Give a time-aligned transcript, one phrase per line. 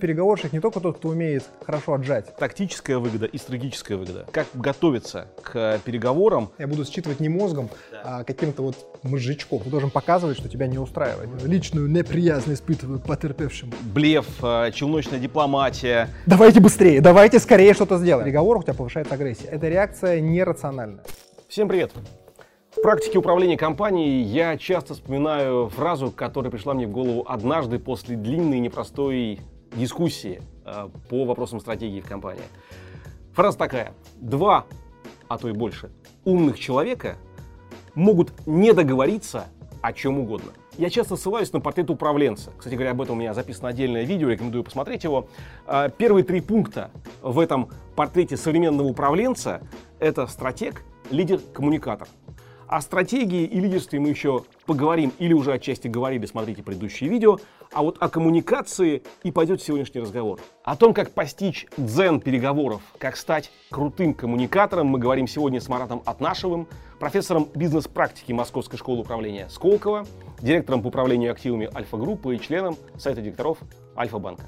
[0.00, 2.36] Переговорщик не только тот, кто умеет хорошо отжать.
[2.36, 4.26] Тактическая выгода и стратегическая выгода.
[4.30, 6.50] Как готовиться к переговорам?
[6.56, 7.68] Я буду считывать не мозгом,
[8.04, 9.58] а каким-то вот мозжечком.
[9.58, 11.42] Ты должен показывать, что тебя не устраивает.
[11.42, 13.72] Личную неприязнь испытываю потерпевшим.
[13.92, 16.08] Блеф, э, челночная дипломатия.
[16.26, 18.22] Давайте быстрее, давайте скорее что-то сделаем.
[18.22, 19.48] В переговорах у тебя повышается агрессия.
[19.48, 21.02] Эта реакция нерациональная.
[21.48, 21.90] Всем привет!
[22.70, 28.14] В практике управления компанией я часто вспоминаю фразу, которая пришла мне в голову однажды после
[28.14, 29.40] длинной непростой
[29.74, 32.44] дискуссии э, по вопросам стратегии в компании.
[33.34, 33.94] Фраза такая.
[34.16, 34.66] Два,
[35.28, 35.90] а то и больше,
[36.24, 37.16] умных человека
[37.94, 39.46] могут не договориться
[39.80, 40.52] о чем угодно.
[40.76, 42.52] Я часто ссылаюсь на портрет управленца.
[42.56, 45.28] Кстати говоря, об этом у меня записано отдельное видео, рекомендую посмотреть его.
[45.66, 49.60] Э, первые три пункта в этом портрете современного управленца–
[49.98, 52.06] это стратег, лидер, коммуникатор.
[52.68, 57.38] О стратегии и лидерстве мы еще поговорим или уже отчасти говорили, смотрите предыдущие видео.
[57.72, 60.40] А вот о коммуникации и пойдет сегодняшний разговор.
[60.64, 66.02] О том, как постичь дзен переговоров, как стать крутым коммуникатором, мы говорим сегодня с Маратом
[66.06, 66.66] Атнашевым,
[66.98, 70.06] профессором бизнес-практики Московской школы управления Сколково,
[70.40, 73.58] директором по управлению активами Альфа-группы и членом Совета директоров
[73.96, 74.44] Альфа-банка.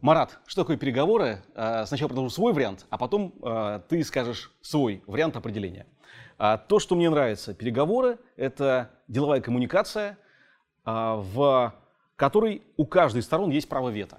[0.00, 1.42] Марат, что такое переговоры?
[1.54, 5.86] А, сначала продолжу свой вариант, а потом а, ты скажешь свой вариант определения.
[6.38, 10.18] А, то, что мне нравится, переговоры– это деловая коммуникация,
[10.84, 11.74] в
[12.16, 14.18] которой у каждой из сторон есть право вето.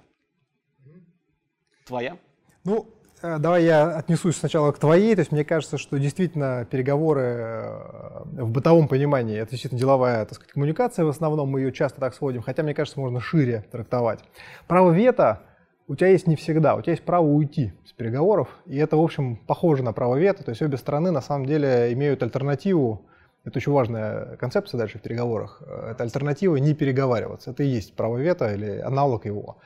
[1.86, 2.18] Твоя?
[2.64, 2.86] Ну,
[3.22, 5.14] э, давай я отнесусь сначала к твоей.
[5.14, 10.34] То есть мне кажется, что действительно переговоры э, в бытовом понимании это действительно деловая так
[10.34, 11.04] сказать, коммуникация.
[11.04, 14.20] В основном мы ее часто так сводим, хотя мне кажется, можно шире трактовать.
[14.66, 15.42] Право вето
[15.88, 19.00] у тебя есть не всегда, у тебя есть право уйти с переговоров, и это, в
[19.00, 23.06] общем, похоже на право вето, то есть обе стороны на самом деле имеют альтернативу,
[23.44, 28.18] это очень важная концепция дальше в переговорах, это альтернатива не переговариваться, это и есть право
[28.18, 29.56] вето или аналог его.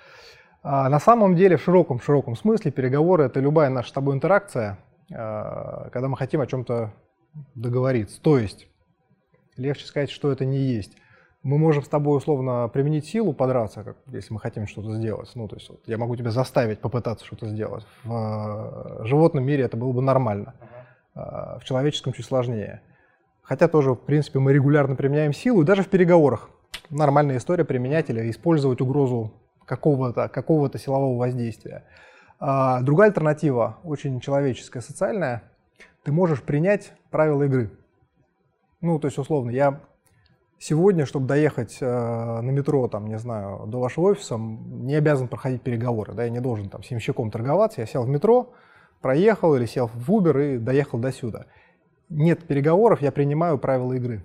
[0.63, 4.79] А на самом деле в широком-широком смысле переговоры это любая наша с тобой интеракция,
[5.13, 6.93] а, когда мы хотим о чем-то
[7.57, 8.69] договориться, то есть
[9.57, 10.97] легче сказать, что это не есть
[11.43, 15.31] мы можем с тобой условно применить силу, подраться, как, если мы хотим что-то сделать.
[15.35, 17.85] Ну, то есть вот, я могу тебя заставить попытаться что-то сделать.
[18.05, 20.55] В э, животном мире это было бы нормально.
[21.15, 21.59] Uh-huh.
[21.61, 22.81] В человеческом чуть сложнее.
[23.43, 26.49] Хотя тоже, в принципе, мы регулярно применяем силу, даже в переговорах.
[26.89, 29.33] Нормальная история применять или использовать угрозу
[29.67, 31.85] какого-то какого силового воздействия.
[32.39, 35.43] А другая альтернатива, очень человеческая, социальная,
[36.03, 37.71] ты можешь принять правила игры.
[38.81, 39.81] Ну, то есть, условно, я
[40.65, 45.63] Сегодня, чтобы доехать э, на метро, там, не знаю, до вашего офиса, не обязан проходить
[45.63, 48.53] переговоры, да, я не должен там семщиком торговаться, я сел в метро,
[49.01, 51.47] проехал или сел в Uber и доехал до сюда.
[52.09, 54.25] Нет переговоров, я принимаю правила игры.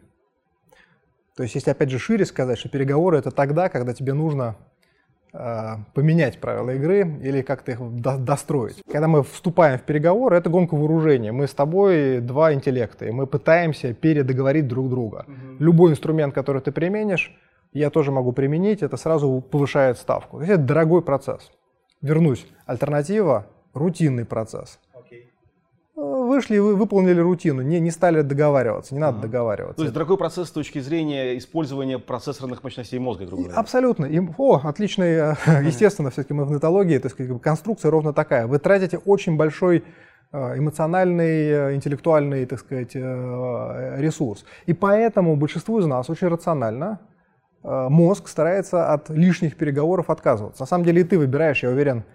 [1.35, 4.57] То есть, если опять же шире сказать, что переговоры это тогда, когда тебе нужно
[5.93, 8.81] поменять правила игры или как-то их достроить.
[8.91, 11.31] Когда мы вступаем в переговоры, это гонка вооружения.
[11.31, 15.25] Мы с тобой два интеллекта, и мы пытаемся передоговорить друг друга.
[15.27, 15.35] Угу.
[15.59, 17.35] Любой инструмент, который ты применишь,
[17.73, 20.37] я тоже могу применить, это сразу повышает ставку.
[20.37, 21.51] То есть это дорогой процесс.
[22.01, 22.47] Вернусь.
[22.65, 24.79] Альтернатива– рутинный процесс
[25.97, 29.27] вышли, вы выполнили рутину, не, не стали договариваться, не надо ага.
[29.27, 29.77] договариваться.
[29.77, 33.59] То есть дорогой процесс с точки зрения использования процессорных мощностей мозга, грубо говоря.
[33.59, 34.05] Абсолютно.
[34.05, 35.33] И, о, отличный,
[35.65, 38.45] естественно, все-таки мы в нетологии, то есть конструкция ровно такая.
[38.45, 39.83] Вы тратите очень большой
[40.31, 44.45] э, эмоциональный, э, интеллектуальный, так сказать, э, ресурс.
[44.67, 46.99] И поэтому большинству из нас очень рационально
[47.63, 50.61] мозг старается от лишних переговоров отказываться.
[50.61, 52.05] На самом деле и ты выбираешь, я уверен,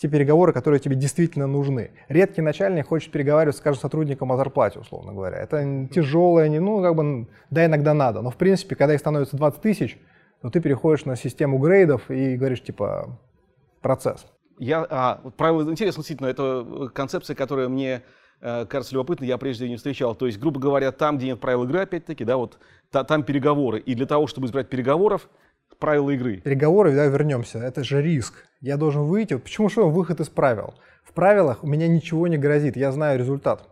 [0.00, 1.90] те переговоры, которые тебе действительно нужны.
[2.08, 5.36] Редкий начальник хочет переговаривать с каждым сотрудником о зарплате, условно говоря.
[5.36, 8.22] Это тяжелое, не, ну, как бы, да, иногда надо.
[8.22, 9.98] Но, в принципе, когда их становится 20 тысяч,
[10.40, 13.20] то ты переходишь на систему грейдов и говоришь, типа,
[13.82, 14.26] процесс.
[14.58, 18.02] Я, а, правило, интересно, действительно, это концепция, которая мне
[18.40, 20.14] э, кажется любопытной, я прежде не встречал.
[20.14, 22.58] То есть, грубо говоря, там, где нет правил игры, опять-таки, да, вот
[22.90, 23.80] та, там переговоры.
[23.80, 25.28] И для того, чтобы избрать переговоров,
[25.80, 26.36] правила игры.
[26.36, 27.58] Переговоры, да, вернемся.
[27.58, 28.44] Это же риск.
[28.60, 29.36] Я должен выйти.
[29.36, 30.74] Почему что выход из правил?
[31.02, 33.66] В правилах у меня ничего не грозит, я знаю результат.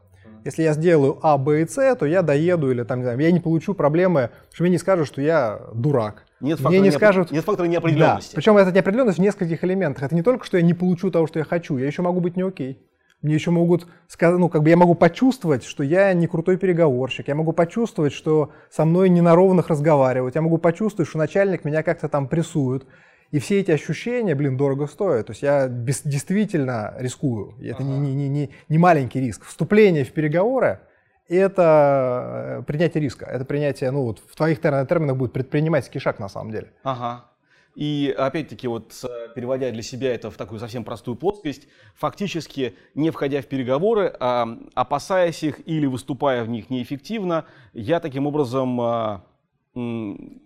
[0.45, 3.31] Если я сделаю А, Б и С, то я доеду или там, не знаю, я
[3.31, 6.25] не получу проблемы, что мне не скажут, что я дурак.
[6.41, 7.31] Нет фактора, мне не скажут...
[7.31, 8.31] нет фактора неопределенности.
[8.33, 8.37] Да.
[8.37, 10.05] Причем эта неопределенность в нескольких элементах.
[10.05, 12.37] Это не только, что я не получу того, что я хочу, я еще могу быть
[12.37, 12.81] не окей.
[13.23, 17.27] Мне еще могут сказать, ну, как бы я могу почувствовать, что я не крутой переговорщик,
[17.27, 21.65] я могу почувствовать, что со мной не на ровных разговаривать, я могу почувствовать, что начальник
[21.65, 22.87] меня как-то там прессует.
[23.31, 25.27] И все эти ощущения, блин, дорого стоят.
[25.27, 27.55] То есть я без, действительно рискую.
[27.61, 27.91] Это ага.
[27.91, 29.45] не, не, не, не маленький риск.
[29.45, 30.81] Вступление в переговоры–
[31.29, 36.29] это э, принятие риска, это принятие, ну вот в твоих терминах будет предпринимательский шаг на
[36.29, 36.73] самом деле.
[36.83, 37.25] Ага.
[37.79, 38.93] И опять-таки, вот
[39.37, 44.49] переводя для себя это в такую совсем простую плоскость, фактически не входя в переговоры, а
[44.75, 47.45] опасаясь их или выступая в них неэффективно,
[47.75, 49.25] я таким образом а,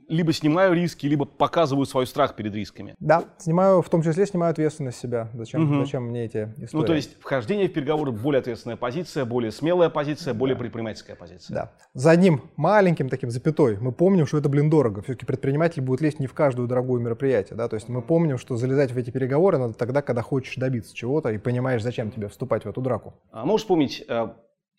[0.08, 2.94] либо снимаю риски, либо показываю свой страх перед рисками.
[3.00, 5.30] Да, снимаю, в том числе снимаю ответственность себя.
[5.32, 5.84] Зачем, угу.
[5.84, 6.82] зачем мне эти истории?
[6.82, 10.60] Ну, то есть вхождение в переговоры более ответственная позиция, более смелая позиция, более да.
[10.60, 11.54] предпринимательская позиция.
[11.54, 11.72] Да.
[11.94, 15.02] За одним маленьким таким запятой мы помним, что это, блин, дорого.
[15.02, 17.56] Все-таки предприниматель будет лезть не в каждую дорогую мероприятие.
[17.56, 17.68] Да?
[17.68, 21.30] То есть мы помним, что залезать в эти переговоры надо тогда, когда хочешь добиться чего-то
[21.30, 23.14] и понимаешь, зачем тебе вступать в эту драку.
[23.30, 24.28] А можешь вспомнить э,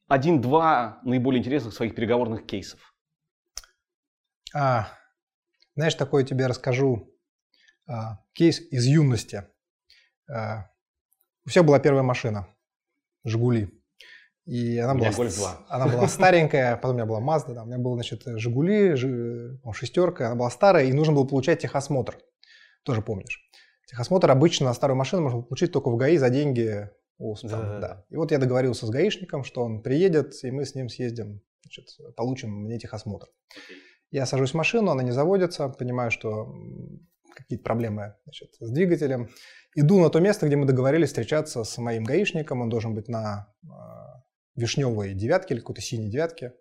[0.07, 2.92] один-два наиболее интересных своих переговорных кейсов?
[4.53, 4.87] А,
[5.75, 7.11] знаешь, такой тебе расскажу
[7.87, 9.45] а, кейс из юности.
[10.29, 10.69] А,
[11.45, 12.47] у всех была первая машина,
[13.23, 13.69] Жигули.
[14.45, 15.09] И она была,
[15.69, 19.59] она была старенькая, потом у меня была Mazda, да, у меня был, значит, Жигули, жи,
[19.63, 22.19] ну, шестерка, она была старая, и нужно было получать техосмотр.
[22.83, 23.39] Тоже помнишь.
[23.87, 26.89] Техосмотр обычно на старую машину можно получить только в ГАИ за деньги.
[27.17, 27.79] У, там, да.
[27.79, 28.05] Да.
[28.09, 31.97] И вот я договорился с гаишником, что он приедет, и мы с ним съездим, значит,
[32.17, 33.27] получим мне техосмотр.
[33.55, 33.92] Okay.
[34.13, 36.53] Я сажусь в машину, она не заводится, понимаю, что
[37.35, 39.29] какие-то проблемы значит, с двигателем.
[39.73, 42.61] Иду на то место, где мы договорились встречаться с моим гаишником.
[42.61, 43.67] Он должен быть на э,
[44.55, 46.53] вишневой девятке или какой-то синей девятке.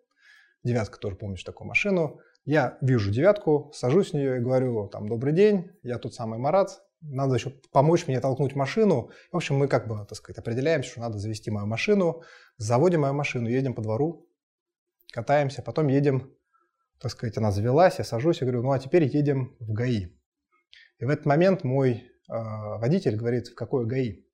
[0.65, 2.21] Девятка тоже помнишь такую машину.
[2.47, 6.81] Я вижу девятку, сажусь в нее и говорю, там, добрый день, я тут самый Марат,
[7.03, 9.11] надо еще помочь мне толкнуть машину.
[9.31, 12.23] В общем, мы как бы, так сказать, определяемся, что надо завести мою машину,
[12.57, 14.27] заводим мою машину, едем по двору,
[15.13, 16.35] катаемся, потом едем
[17.03, 20.07] так сказать, она завелась, я сажусь и говорю, ну а теперь едем в ГАИ.
[20.99, 24.25] И в этот момент мой э, водитель говорит, в какое ГАИ?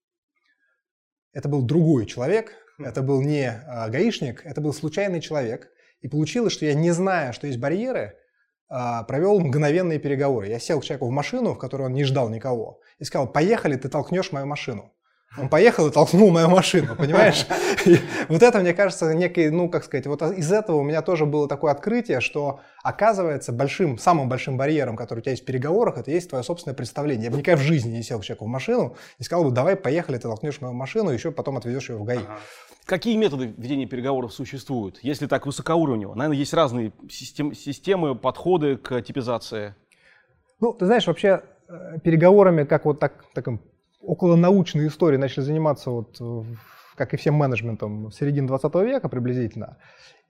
[1.32, 5.70] Это был другой человек, это был не э, гаишник, это был случайный человек.
[6.02, 8.18] И получилось, что я, не зная, что есть барьеры,
[8.70, 10.48] э, провел мгновенные переговоры.
[10.48, 13.76] Я сел к человеку в машину, в которой он не ждал никого, и сказал, поехали,
[13.76, 14.92] ты толкнешь мою машину.
[15.36, 17.46] Он поехал и толкнул мою машину, понимаешь?
[17.84, 17.98] И
[18.28, 21.46] вот это, мне кажется, некий, ну, как сказать, вот из этого у меня тоже было
[21.46, 26.10] такое открытие, что оказывается большим, самым большим барьером, который у тебя есть в переговорах, это
[26.10, 27.26] есть твое собственное представление.
[27.26, 29.76] Я бы никогда в жизни не сел к человеку в машину и сказал бы, давай,
[29.76, 32.19] поехали, ты толкнешь мою машину, еще потом отвезешь ее в ГАИ.
[32.19, 32.38] Ага.
[32.86, 36.14] Какие методы ведения переговоров существуют, если так высокоуровнево?
[36.14, 39.75] Наверное, есть разные систем, системы, подходы к типизации.
[40.58, 43.60] Ну, ты знаешь, вообще э, переговорами, как вот так, таким
[44.00, 46.20] около научной истории начали заниматься, вот,
[46.94, 49.76] как и всем менеджментом, в середине 20 века приблизительно.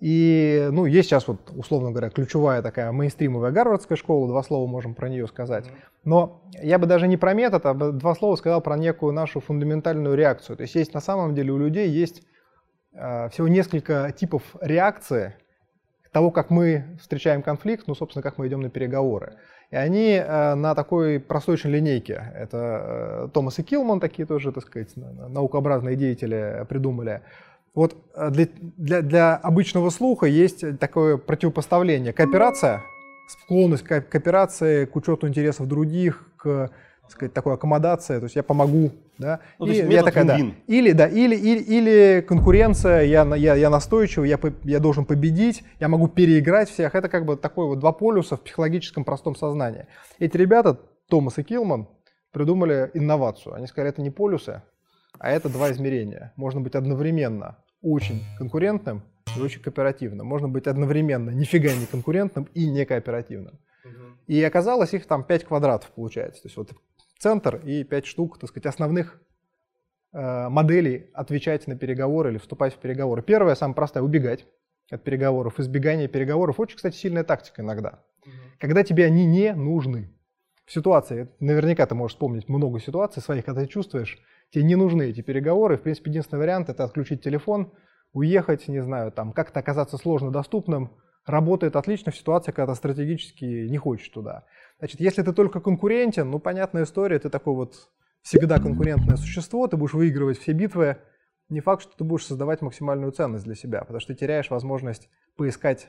[0.00, 4.94] И, ну, есть сейчас вот, условно говоря, ключевая такая мейнстримовая гарвардская школа, два слова можем
[4.94, 5.64] про нее сказать.
[6.04, 10.14] Но я бы даже не про метод, а два слова сказал про некую нашу фундаментальную
[10.14, 10.56] реакцию.
[10.56, 12.22] То есть есть на самом деле у людей есть
[12.92, 15.34] э, всего несколько типов реакции
[16.12, 19.36] того, как мы встречаем конфликт, ну, собственно, как мы идем на переговоры.
[19.70, 24.50] И они э, на такой простой очень линейке, это э, Томас и Килман, такие тоже,
[24.50, 27.20] так сказать, наукообразные деятели придумали.
[27.74, 28.48] Вот э, для,
[28.78, 32.14] для, для обычного слуха есть такое противопоставление.
[32.14, 32.80] Кооперация,
[33.28, 36.70] склонность к кооперации, к учету интересов других, к
[37.10, 41.06] сказать, такой аккомодация, то есть я помогу, да, ну, и я такая, да, или, да,
[41.06, 46.70] или, или, или конкуренция, я, я, я настойчивый, я, я должен победить, я могу переиграть
[46.70, 49.86] всех, это как бы такой вот два полюса в психологическом простом сознании.
[50.18, 50.78] Эти ребята,
[51.08, 51.88] Томас и Килман,
[52.32, 54.62] придумали инновацию, они сказали, это не полюсы,
[55.18, 59.02] а это два измерения, можно быть одновременно очень конкурентным
[59.36, 63.58] и очень кооперативным, можно быть одновременно нифига не конкурентным и не кооперативным.
[64.28, 66.42] И оказалось, их там 5 квадратов получается.
[66.42, 66.72] То есть вот
[67.18, 69.20] центр и 5 штук, так сказать, основных
[70.12, 73.22] э, моделей отвечать на переговоры или вступать в переговоры.
[73.22, 74.46] Первая, самая простая, убегать
[74.90, 75.60] от переговоров.
[75.60, 78.04] Избегание переговоров очень, кстати, сильная тактика иногда.
[78.22, 78.32] Угу.
[78.60, 80.14] Когда тебе они не нужны.
[80.64, 84.18] В ситуации, наверняка ты можешь вспомнить много ситуаций своих, когда ты чувствуешь,
[84.50, 85.78] тебе не нужны эти переговоры.
[85.78, 87.72] В принципе, единственный вариант это отключить телефон,
[88.12, 90.92] уехать, не знаю, там как-то оказаться сложно доступным.
[91.28, 94.46] Работает отлично в ситуации, когда ты стратегически не хочешь туда.
[94.78, 97.90] Значит, если ты только конкурентен, ну, понятная история, ты такой вот
[98.22, 100.96] всегда конкурентное существо, ты будешь выигрывать все битвы.
[101.50, 105.10] Не факт, что ты будешь создавать максимальную ценность для себя, потому что ты теряешь возможность
[105.36, 105.88] поискать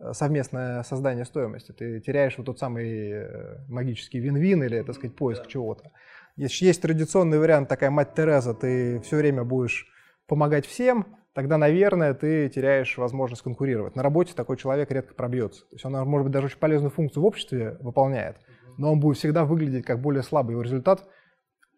[0.00, 1.70] э, совместное создание стоимости.
[1.70, 5.92] Ты теряешь вот тот самый э, магический вин-вин или, так сказать, поиск чего-то.
[6.34, 9.86] Есть, есть традиционный вариант, такая мать Тереза, ты все время будешь
[10.26, 13.96] помогать всем, тогда, наверное, ты теряешь возможность конкурировать.
[13.96, 15.62] На работе такой человек редко пробьется.
[15.62, 18.36] То есть он, может быть, даже очень полезную функцию в обществе выполняет,
[18.78, 20.52] но он будет всегда выглядеть как более слабый.
[20.52, 21.06] Его результат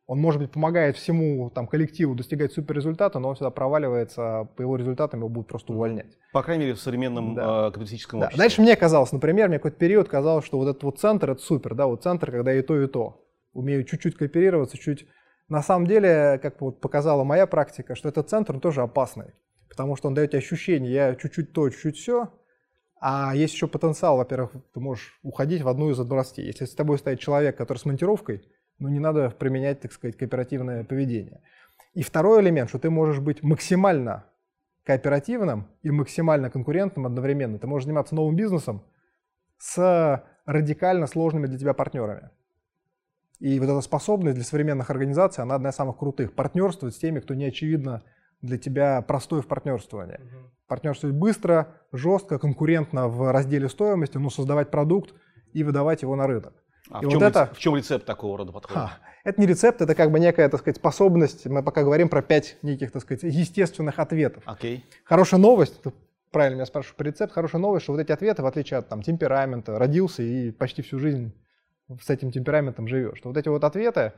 [0.06, 4.76] Он, может быть, помогает всему там, коллективу достигать суперрезультата, но он всегда проваливается, по его
[4.76, 6.18] результатам его будут просто увольнять.
[6.32, 7.68] По крайней мере, в современном да.
[7.68, 8.26] э, капиталистическом да.
[8.26, 8.44] обществе.
[8.44, 11.74] Дальше мне казалось, например, мне какой-то период казалось, что вот этот вот центр, это супер,
[11.74, 13.24] да, вот центр, когда и то, и то.
[13.54, 15.06] Умею чуть-чуть кооперироваться, чуть...
[15.48, 19.34] На самом деле, как вот показала моя практика, что этот центр тоже опасный,
[19.68, 22.32] потому что он дает ощущение, я чуть-чуть то, чуть-чуть все,
[23.00, 26.46] а есть еще потенциал, во-первых, ты можешь уходить в одну из областей.
[26.46, 28.42] Если с тобой стоит человек, который с монтировкой,
[28.78, 31.42] ну не надо применять, так сказать, кооперативное поведение.
[31.92, 34.24] И второй элемент, что ты можешь быть максимально
[34.84, 37.58] кооперативным и максимально конкурентным одновременно.
[37.58, 38.82] Ты можешь заниматься новым бизнесом
[39.58, 42.30] с радикально сложными для тебя партнерами.
[43.40, 46.34] И вот эта способность для современных организаций, она одна из самых крутых.
[46.34, 48.02] Партнерствовать с теми, кто не очевидно
[48.42, 50.16] для тебя простой в партнерствовании.
[50.16, 50.50] Угу.
[50.66, 55.14] Партнерствовать быстро, жестко, конкурентно в разделе стоимости, но создавать продукт
[55.52, 56.52] и выдавать его на рынок.
[56.90, 57.50] А и в, чем вот это...
[57.54, 58.80] в чем рецепт такого рода подхода?
[58.80, 61.46] А, это не рецепт, это как бы некая, так сказать, способность.
[61.46, 64.44] Мы пока говорим про пять неких, так сказать, естественных ответов.
[64.46, 64.82] Okay.
[65.04, 65.92] Хорошая новость, ты
[66.30, 69.02] правильно меня спрашиваешь про рецепт, хорошая новость, что вот эти ответы, в отличие от там,
[69.02, 71.32] темперамента, родился и почти всю жизнь
[72.00, 74.12] с этим темпераментом живешь, что вот эти вот ответы,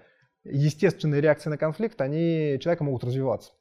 [0.45, 3.53] естественные реакции на конфликт, они человека могут развиваться.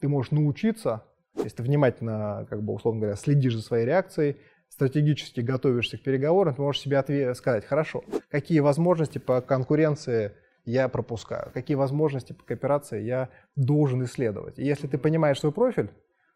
[0.00, 1.04] Ты можешь научиться,
[1.36, 4.36] если ты внимательно, как бы, условно говоря, следишь за своей реакцией,
[4.68, 10.32] стратегически готовишься к переговорам, ты можешь себе ответ, сказать, хорошо, какие возможности по конкуренции
[10.64, 14.58] я пропускаю, какие возможности по кооперации я должен исследовать.
[14.58, 15.90] И если ты понимаешь свой профиль,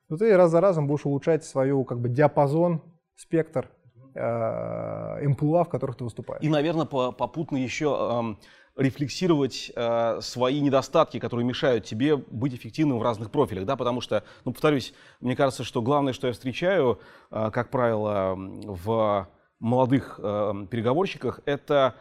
[0.08, 2.82] то ты раз за разом будешь улучшать свою как бы диапазон,
[3.16, 3.68] спектр
[4.14, 6.42] эмплуа, в которых ты выступаешь.
[6.42, 8.36] И, наверное, попутно еще
[8.76, 14.24] рефлексировать э, свои недостатки, которые мешают тебе быть эффективным в разных профилях, да, потому что,
[14.44, 16.98] ну, повторюсь, мне кажется, что главное, что я встречаю,
[17.30, 21.94] э, как правило, в молодых э, переговорщиках, это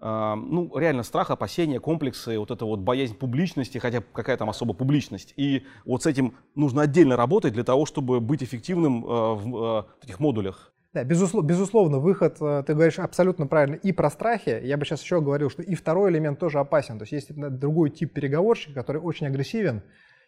[0.00, 4.74] Uh, ну, реально страх, опасения, комплексы, вот эта вот боязнь публичности, хотя какая там особо
[4.74, 5.32] публичность.
[5.38, 9.84] И вот с этим нужно отдельно работать для того, чтобы быть эффективным uh, в uh,
[10.00, 10.73] таких модулях.
[10.94, 14.60] Да, безусловно, безусловно, выход, э, ты говоришь абсолютно правильно, и про страхи.
[14.62, 16.98] Я бы сейчас еще говорил, что и второй элемент тоже опасен.
[16.98, 19.82] То есть есть другой тип переговорщика, который очень агрессивен,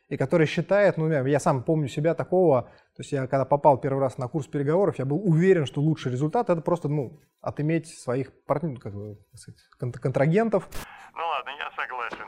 [0.09, 4.01] и который считает, ну, я сам помню себя такого, то есть я когда попал первый
[4.01, 8.33] раз на курс переговоров, я был уверен, что лучший результат это просто, ну, отыметь своих
[8.47, 10.69] партнеров, как бы, сказать, контрагентов.
[11.15, 12.27] Ну ладно, я согласен.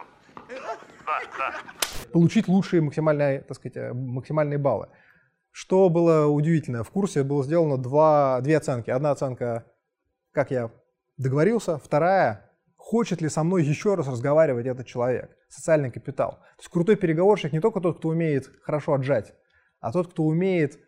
[0.48, 1.54] Да, да.
[2.12, 4.88] Получить лучшие максимальные, так сказать, э, максимальные баллы.
[5.50, 8.90] Что было удивительно, в курсе было сделано два, две оценки.
[8.90, 9.64] Одна оценка,
[10.32, 10.70] как я
[11.16, 16.32] договорился, вторая, хочет ли со мной еще раз разговаривать этот человек, социальный капитал.
[16.32, 19.34] То есть крутой переговорщик не только тот, кто умеет хорошо отжать,
[19.80, 20.78] а тот, кто умеет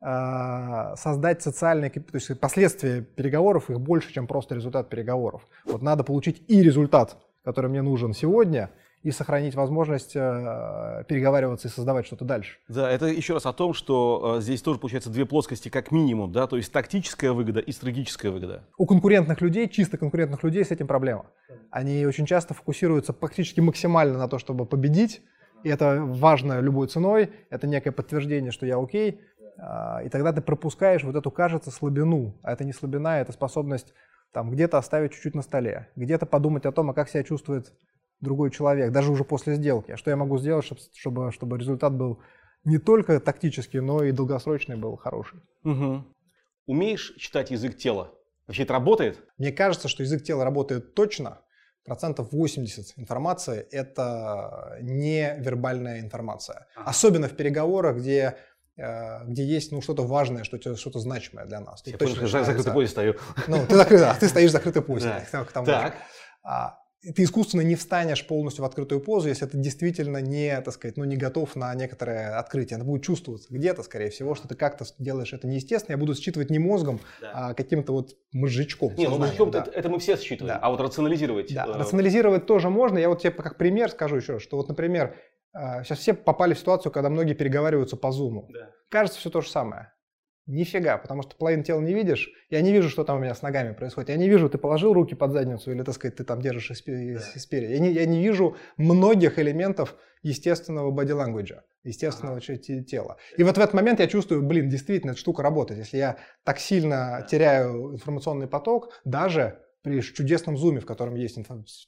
[0.00, 5.46] э, создать социальные, то есть последствия переговоров, их больше, чем просто результат переговоров.
[5.64, 8.70] Вот надо получить и результат, который мне нужен сегодня–
[9.04, 12.56] и сохранить возможность э, переговариваться и создавать что-то дальше.
[12.68, 16.32] Да, это еще раз о том, что э, здесь тоже получается две плоскости как минимум,
[16.32, 18.64] да, то есть тактическая выгода и стратегическая выгода.
[18.78, 21.26] У конкурентных людей, чисто конкурентных людей с этим проблема.
[21.70, 25.20] Они очень часто фокусируются практически максимально на то, чтобы победить,
[25.64, 29.20] и это важно любой ценой, это некое подтверждение, что я окей,
[29.58, 33.92] э, и тогда ты пропускаешь вот эту, кажется, слабину, а это не слабина, это способность
[34.32, 37.70] там где-то оставить чуть-чуть на столе, где-то подумать о том, а как себя чувствует
[38.24, 39.92] другой человек, даже уже после сделки.
[39.92, 40.64] А что я могу сделать,
[40.94, 42.18] чтобы, чтобы результат был
[42.64, 45.40] не только тактический, но и долгосрочный был хороший.
[45.64, 46.04] Угу.
[46.66, 48.12] Умеешь читать язык тела?
[48.46, 49.22] Вообще это работает?
[49.38, 51.40] Мне кажется, что язык тела работает точно.
[51.84, 56.66] Процентов 80 информации– это не вербальная информация.
[56.76, 58.38] Особенно в переговорах, где
[58.78, 61.82] э, где есть ну, что-то важное, что-то, что значимое для нас.
[61.84, 63.14] Я точно понял, закрытый поезд стою.
[63.48, 65.06] Ну, ты, закрыт, да, ты стоишь закрытый поезд.
[65.30, 65.44] Да.
[65.52, 65.94] Так.
[66.42, 66.78] А,
[67.12, 71.04] ты искусственно не встанешь полностью в открытую позу, если ты действительно не, так сказать, ну,
[71.04, 72.76] не готов на некоторое открытие.
[72.76, 75.94] Это будет чувствоваться где-то, скорее всего, что ты как-то делаешь это неестественно.
[75.94, 77.30] Я буду считывать не мозгом, да.
[77.34, 78.94] а каким-то вот мозжечком.
[78.96, 79.60] Не, ну мозжечком да.
[79.60, 80.60] это, это мы все считываем, да.
[80.60, 81.52] а вот рационализировать...
[81.52, 81.78] Да, э...
[81.78, 82.98] рационализировать тоже можно.
[82.98, 85.16] Я вот тебе как пример скажу еще, что вот, например,
[85.52, 88.46] сейчас э, все попали в ситуацию, когда многие переговариваются по Zoom.
[88.48, 88.70] Да.
[88.88, 89.93] Кажется, все то же самое.
[90.46, 92.28] Нифига, потому что половину тела не видишь.
[92.50, 94.10] Я не вижу, что там у меня с ногами происходит.
[94.10, 96.76] Я не вижу, ты положил руки под задницу или, так сказать, ты там держишь их
[96.76, 97.72] спереди.
[97.72, 102.56] Я не, я не вижу многих элементов естественного body language, естественного ага.
[102.56, 103.16] тела.
[103.38, 105.80] И вот в этот момент я чувствую, блин, действительно, эта штука работает.
[105.80, 111.38] Если я так сильно теряю информационный поток, даже при чудесном зуме, в котором есть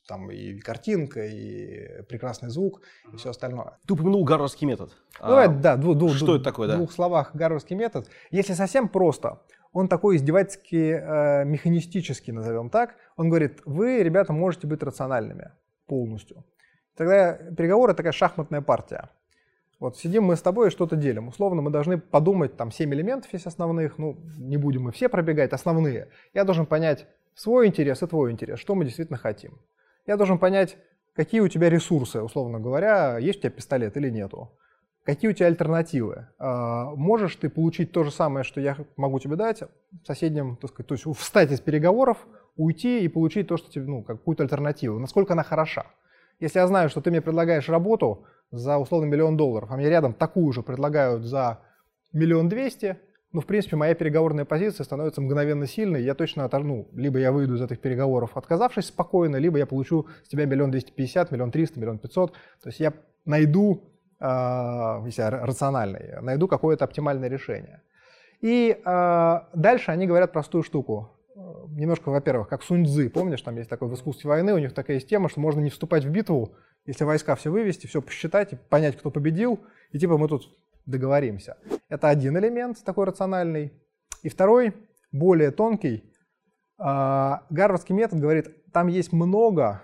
[0.06, 3.78] там и картинка, и прекрасный звук, и все остальное.
[3.86, 4.90] Ты упомянул гарвардский метод.
[5.18, 6.76] Ну, а, да, дву, дву, что дву, это такое, в да?
[6.76, 8.06] двух словах гарвардский метод.
[8.30, 9.40] Если совсем просто,
[9.72, 12.96] он такой издевательски э, механистический, назовем так.
[13.16, 15.52] Он говорит, вы, ребята, можете быть рациональными
[15.86, 16.44] полностью.
[16.96, 19.08] Тогда переговоры такая шахматная партия.
[19.80, 21.28] Вот сидим мы с тобой и что-то делим.
[21.28, 25.54] Условно мы должны подумать, там, 7 элементов есть основных, ну, не будем мы все пробегать,
[25.54, 26.08] основные.
[26.34, 29.60] Я должен понять свой интерес и твой интерес, что мы действительно хотим.
[30.06, 30.76] Я должен понять,
[31.14, 34.50] какие у тебя ресурсы, условно говоря, есть у тебя пистолет или нету.
[35.04, 36.28] Какие у тебя альтернативы?
[36.38, 39.62] А, можешь ты получить то же самое, что я могу тебе дать
[40.02, 42.26] в соседнем, так сказать, то есть встать из переговоров,
[42.56, 44.98] уйти и получить то, что тебе, ну, какую-то альтернативу.
[44.98, 45.86] Насколько она хороша.
[46.40, 50.12] Если я знаю, что ты мне предлагаешь работу за условно миллион долларов, а мне рядом
[50.12, 51.60] такую же предлагают за
[52.12, 52.98] миллион двести,
[53.36, 56.88] ну, в принципе, моя переговорная позиция становится мгновенно сильной, я точно оторну.
[56.94, 60.90] Либо я выйду из этих переговоров, отказавшись спокойно, либо я получу с тебя миллион двести
[60.90, 62.32] пятьдесят, миллион триста, миллион пятьсот.
[62.62, 62.94] То есть я
[63.26, 64.24] найду, э,
[65.04, 67.82] если я рациональный, найду какое-то оптимальное решение.
[68.40, 71.12] И э, дальше они говорят простую штуку.
[71.68, 74.96] Немножко, во-первых, как Сунь Цзы, помнишь, там есть такой в искусстве войны, у них такая
[74.96, 76.54] есть тема, что можно не вступать в битву,
[76.86, 79.60] если войска все вывести, все посчитать, понять, кто победил,
[79.92, 80.48] и типа мы тут
[80.86, 81.56] договоримся.
[81.88, 83.72] Это один элемент такой рациональный.
[84.22, 84.74] И второй,
[85.12, 86.04] более тонкий,
[86.78, 89.82] а, гарвардский метод говорит, там есть много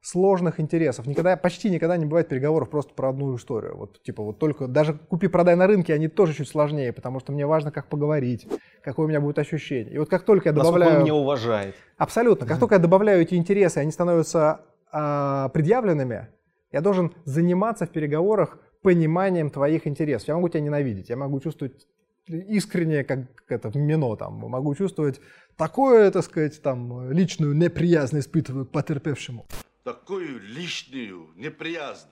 [0.00, 1.06] сложных интересов.
[1.06, 3.76] Никогда, почти никогда не бывает переговоров просто про одну историю.
[3.76, 7.46] Вот типа вот только даже купи-продай на рынке, они тоже чуть сложнее, потому что мне
[7.46, 8.46] важно, как поговорить,
[8.82, 9.94] какое у меня будет ощущение.
[9.94, 10.92] И вот как только я добавляю...
[10.92, 11.74] Насколько он меня уважает.
[11.96, 12.46] Абсолютно.
[12.46, 14.60] Как только я добавляю эти интересы, они становятся
[14.92, 16.28] э, предъявленными,
[16.70, 20.28] я должен заниматься в переговорах пониманием твоих интересов.
[20.28, 21.86] Я могу тебя ненавидеть, я могу чувствовать
[22.28, 25.20] искренне, как это в Мино, там, могу чувствовать
[25.56, 29.46] такое, так сказать, там, личную неприязнь испытываю к потерпевшему.
[29.84, 32.08] Такую личную неприязнь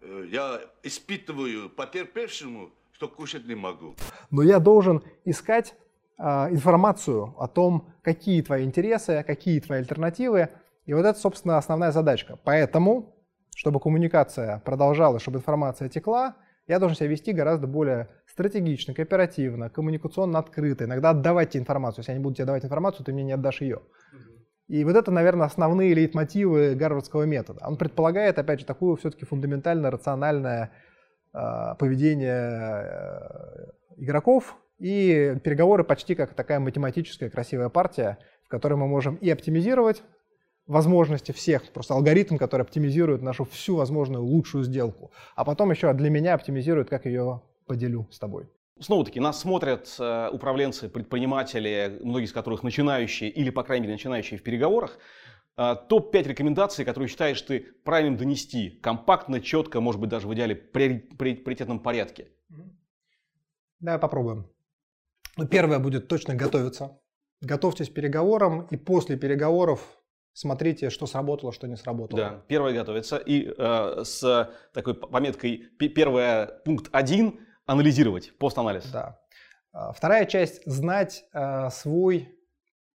[0.00, 3.94] э, я испытываю потерпевшему, что кушать не могу.
[4.30, 5.74] Но я должен искать
[6.18, 10.48] э, информацию о том, какие твои интересы, какие твои альтернативы.
[10.86, 12.38] И вот это, собственно, основная задачка.
[12.44, 13.15] Поэтому
[13.56, 16.36] чтобы коммуникация продолжалась, чтобы информация текла,
[16.68, 22.00] я должен себя вести гораздо более стратегично, кооперативно, коммуникационно открыто, иногда отдавать тебе информацию.
[22.00, 23.80] Если я не буду тебе давать информацию, ты мне не отдашь ее.
[24.68, 27.64] И вот это, наверное, основные лейтмотивы гарвардского метода.
[27.66, 30.70] Он предполагает, опять же, такое все-таки фундаментально рациональное
[31.32, 38.86] э, поведение э, игроков, и переговоры почти как такая математическая красивая партия, в которой мы
[38.86, 40.02] можем и оптимизировать
[40.66, 46.10] возможности всех, просто алгоритм, который оптимизирует нашу всю возможную лучшую сделку, а потом еще для
[46.10, 48.48] меня оптимизирует, как ее поделю с тобой.
[48.78, 54.38] Снова-таки нас смотрят э, управленцы, предприниматели, многие из которых начинающие или, по крайней мере, начинающие
[54.38, 54.98] в переговорах.
[55.56, 60.54] Э, Топ-5 рекомендаций, которые считаешь ты правильным донести, компактно, четко, может быть, даже в идеале
[60.54, 62.28] при, при, приоритетном порядке.
[63.80, 64.46] Давай попробуем.
[65.38, 67.00] Ну, первое будет точно готовиться.
[67.40, 69.95] Готовьтесь к переговорам, и после переговоров
[70.36, 72.22] смотрите, что сработало, что не сработало.
[72.22, 73.16] Да, первое готовится.
[73.16, 78.84] И э, с такой пометкой первое пункт один анализировать, постанализ.
[78.92, 79.18] Да.
[79.72, 82.38] А, вторая часть знать э, свой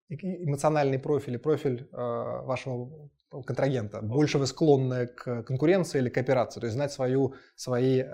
[0.09, 4.01] эмоциональный профиль и профиль э, вашего контрагента.
[4.01, 8.05] Больше вы склонны к конкуренции или кооперации, то есть знать свою, свои, э,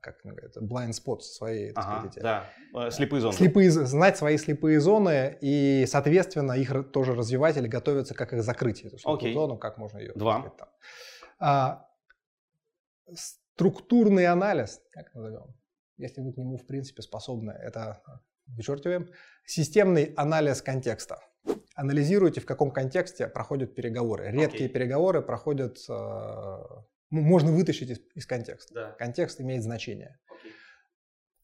[0.00, 2.44] как это, blind spots, свои, так ага, сказать, да.
[2.74, 3.34] Э, слепые зоны.
[3.34, 8.82] Слепые, знать свои слепые зоны и, соответственно, их тоже развивать или готовиться, как их закрыть,
[8.82, 10.12] эту слепую зону, как можно ее...
[10.14, 10.40] Два.
[10.40, 10.68] Сказать, там.
[11.38, 11.88] А,
[13.56, 15.54] структурный анализ, как назовем,
[15.96, 18.02] если вы к нему, в принципе, способны, это
[18.46, 19.08] вычеркиваем.
[19.44, 21.20] Системный анализ контекста.
[21.76, 24.30] Анализируйте, в каком контексте проходят переговоры.
[24.30, 24.72] Редкие okay.
[24.72, 26.58] переговоры проходят, э,
[27.10, 28.74] можно вытащить из, из контекста.
[28.74, 28.90] Да.
[28.92, 30.18] Контекст имеет значение.
[30.30, 30.50] Okay.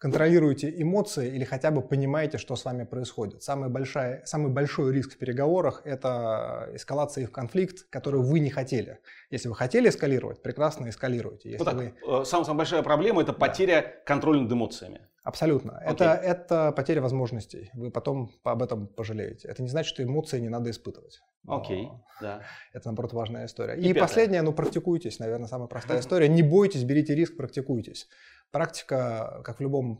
[0.02, 3.44] Контролируйте эмоции или хотя бы понимаете, что с вами происходит.
[3.44, 8.98] Самый, большая, самый большой риск в переговорах– это эскалация в конфликт, который вы не хотели.
[9.30, 11.50] Если вы хотели эскалировать, прекрасно эскалируйте.
[11.50, 11.94] Если ну так, вы...
[12.04, 13.88] Э, самая, самая большая проблема– это потеря да.
[14.04, 15.02] контроля над эмоциями.
[15.22, 15.80] Абсолютно.
[15.86, 15.92] Okay.
[15.92, 17.70] Это, это потеря возможностей.
[17.72, 19.46] Вы потом об этом пожалеете.
[19.46, 21.22] Это не значит, что эмоции не надо испытывать.
[21.46, 21.98] Окей, okay.
[22.20, 22.42] да.
[22.72, 23.76] Это, наоборот, важная история.
[23.76, 26.28] И, И последнее, ну, практикуйтесь, наверное, самая простая история.
[26.28, 28.08] Не бойтесь, берите риск, практикуйтесь.
[28.52, 29.98] Практика, как в любом...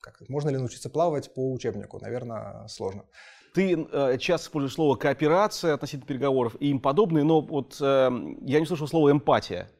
[0.00, 1.98] Как, можно ли научиться плавать по учебнику?
[2.00, 3.06] Наверное, сложно.
[3.54, 8.10] Ты э, часто используешь слово кооперация относительно переговоров и им подобные, но вот э,
[8.42, 9.70] я не слышал слова эмпатия.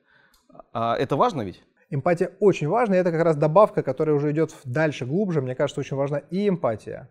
[0.73, 1.63] А это важно ведь?
[1.91, 5.43] Эмпатия очень важна, и это как раз добавка, которая уже идет дальше, глубже.
[5.43, 7.11] Мне кажется, очень важна и эмпатия,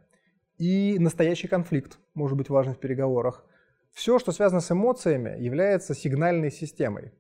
[0.58, 3.46] и настоящий конфликт может быть важен в переговорах.
[3.94, 7.14] Все, что связано с эмоциями, является сигнальной системой.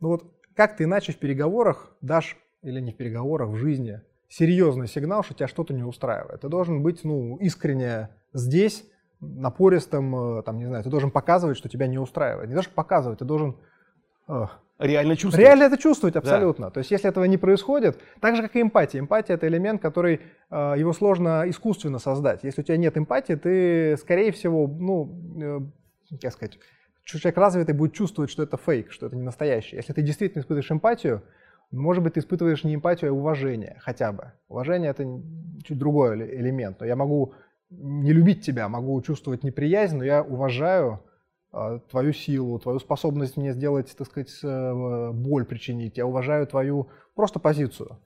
[0.00, 4.88] Ну вот как ты иначе в переговорах дашь, или не в переговорах, в жизни, серьезный
[4.88, 6.40] сигнал, что тебя что-то не устраивает.
[6.40, 8.84] Ты должен быть ну, искренне здесь,
[9.20, 12.48] напористым, э, там, не знаю, ты должен показывать, что тебя не устраивает.
[12.48, 13.56] Не даже показывать, ты должен
[14.28, 14.46] э,
[14.82, 15.46] Реально чувствовать.
[15.46, 16.70] Реально это чувствовать абсолютно.
[16.70, 18.98] То есть если этого не происходит, так же как и эмпатия.
[18.98, 20.20] Эмпатия это элемент, который
[20.50, 22.42] э, его сложно искусственно создать.
[22.42, 25.70] Если у тебя нет эмпатии, ты, скорее всего, ну,
[26.10, 26.58] э, как сказать,
[27.04, 29.76] человек развитый будет чувствовать, что это фейк, что это не настоящее.
[29.76, 31.22] Если ты действительно испытываешь эмпатию,
[31.72, 34.32] может быть, ты испытываешь не эмпатию, а уважение хотя бы.
[34.48, 35.04] Уважение это
[35.64, 36.80] чуть другой элемент.
[36.80, 37.34] Но я могу
[37.70, 41.02] не любить тебя, могу чувствовать неприязнь, но я уважаю
[41.50, 45.96] а, твою силу, твою способность мне сделать, так сказать, э, боль причинить.
[45.96, 47.98] Я уважаю твою просто позицию.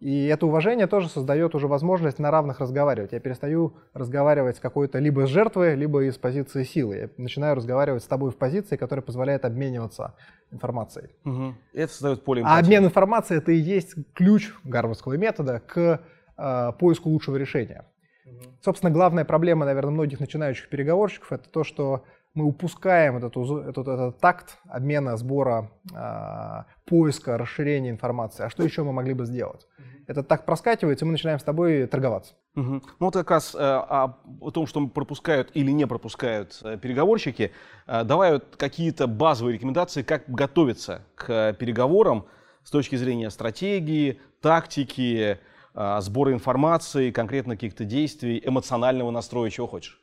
[0.00, 3.12] И это уважение тоже создает уже возможность на равных разговаривать.
[3.12, 6.96] Я перестаю разговаривать с какой-то либо с жертвой, либо из позиции силы.
[6.96, 10.14] Я начинаю разговаривать с тобой в позиции, которая позволяет обмениваться
[10.52, 11.08] информацией.
[11.24, 11.54] Угу.
[11.74, 12.56] Это создает поле эмпатии.
[12.56, 16.00] А обмен информацией это и есть ключ гарвардского метода к
[16.36, 17.84] э, поиску лучшего решения.
[18.24, 18.34] Угу.
[18.62, 24.18] Собственно, главная проблема, наверное, многих начинающих переговорщиков это то, что мы упускаем этот, этот, этот
[24.20, 28.44] такт обмена, сбора, э, поиска, расширения информации.
[28.44, 29.66] А что еще мы могли бы сделать?
[30.06, 32.34] Этот такт проскакивается, и мы начинаем с тобой торговаться.
[32.56, 32.72] Угу.
[32.72, 37.52] Ну вот как раз э, о, о том, что пропускают или не пропускают э, переговорщики,
[37.86, 42.26] э, давай вот какие-то базовые рекомендации, как готовиться к переговорам
[42.64, 45.38] с точки зрения стратегии, тактики,
[45.74, 50.00] э, сбора информации, конкретно каких-то действий, эмоционального настроя, чего хочешь.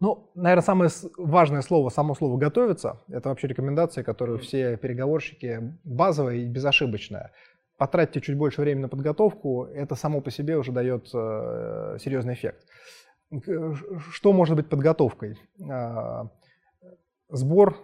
[0.00, 6.36] Ну, наверное, самое важное слово, само слово «готовиться»— это вообще рекомендация, которую все переговорщики базовая
[6.36, 7.32] и безошибочная.
[7.76, 12.66] Потратьте чуть больше времени на подготовку, это само по себе уже дает э, серьезный эффект.
[14.10, 15.38] Что может быть подготовкой?
[15.70, 16.24] Э,
[17.28, 17.76] сбор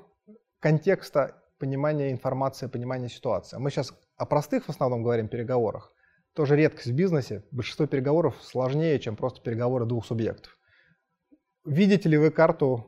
[0.60, 3.58] контекста, понимание информации, понимание ситуации.
[3.58, 5.92] Мы сейчас о простых в основном говорим переговорах.
[6.32, 7.44] Тоже редкость в бизнесе.
[7.50, 10.55] Большинство переговоров сложнее, чем просто переговоры двух субъектов.
[11.66, 12.86] Видите ли вы карту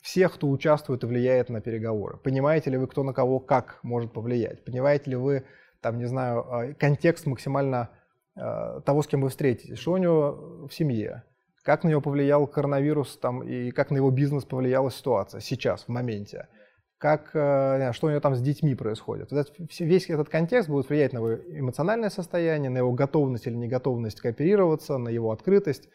[0.00, 2.16] всех, кто участвует и влияет на переговоры?
[2.16, 4.64] Понимаете ли вы, кто на кого как может повлиять?
[4.64, 5.44] Понимаете ли вы,
[5.80, 7.90] там, не знаю, а, контекст максимально
[8.36, 9.78] э, того, с кем вы встретитесь?
[9.78, 11.22] Что у него в семье?
[11.62, 15.88] Как на него повлиял коронавирус там, и как на его бизнес повлияла ситуация сейчас, в
[15.88, 16.48] моменте?
[16.98, 19.30] Как, э, что у него там с детьми происходит?
[19.78, 24.98] Весь этот контекст будет влиять на его эмоциональное состояние, на его готовность или неготовность кооперироваться,
[24.98, 25.88] на его открытость.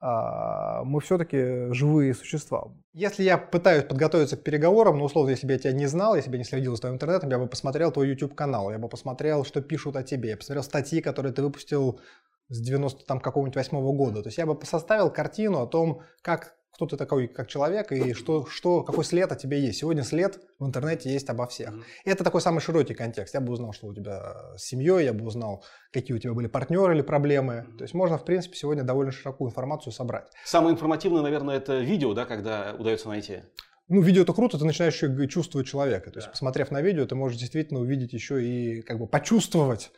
[0.00, 2.72] А, мы все-таки живые существа.
[2.92, 6.28] Если я пытаюсь подготовиться к переговорам, ну, условно, если бы я тебя не знал, если
[6.28, 9.44] бы я не следил за твоим интернетом, я бы посмотрел твой YouTube-канал, я бы посмотрел,
[9.44, 12.00] что пишут о тебе, я посмотрел статьи, которые ты выпустил
[12.48, 14.22] с 90 там какого-нибудь восьмого года.
[14.22, 18.14] То есть я бы составил картину о том, как кто ты такой как человек и
[18.14, 19.78] что, что, какой след о тебе есть.
[19.78, 21.70] Сегодня след в интернете есть обо всех.
[21.70, 21.82] Mm-hmm.
[22.04, 23.34] Это такой самый широкий контекст.
[23.34, 26.48] Я бы узнал, что у тебя с семьей, я бы узнал, какие у тебя были
[26.48, 27.54] партнеры или проблемы.
[27.54, 27.76] Mm-hmm.
[27.76, 30.26] То есть можно, в принципе, сегодня довольно широкую информацию собрать.
[30.44, 33.42] Самое информативное, наверное, это видео, да, когда удается найти?
[33.88, 36.10] Ну, видео это круто, ты начинаешь еще чувствовать человека.
[36.10, 39.92] То есть, посмотрев на видео, ты можешь действительно увидеть еще и как бы почувствовать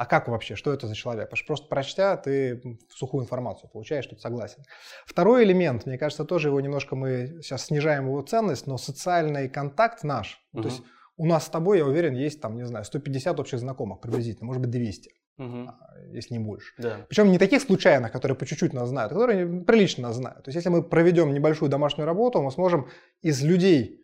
[0.00, 1.26] а как вообще, что это за человек?
[1.26, 4.64] Потому что просто прочтя, ты сухую информацию получаешь, тут согласен.
[5.04, 10.02] Второй элемент, мне кажется, тоже его немножко мы сейчас снижаем его ценность, но социальный контакт
[10.02, 10.62] наш, угу.
[10.62, 10.82] то есть
[11.18, 14.62] у нас с тобой, я уверен, есть там, не знаю, 150 общих знакомых приблизительно, может
[14.62, 15.70] быть 200, угу.
[16.12, 16.72] если не больше.
[16.78, 17.04] Да.
[17.06, 20.44] Причем не таких случайных, которые по чуть-чуть нас знают, а которые прилично нас знают.
[20.44, 22.88] То есть если мы проведем небольшую домашнюю работу, мы сможем
[23.20, 24.00] из людей,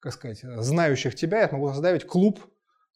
[0.00, 2.40] как сказать, знающих тебя, я могу создать клуб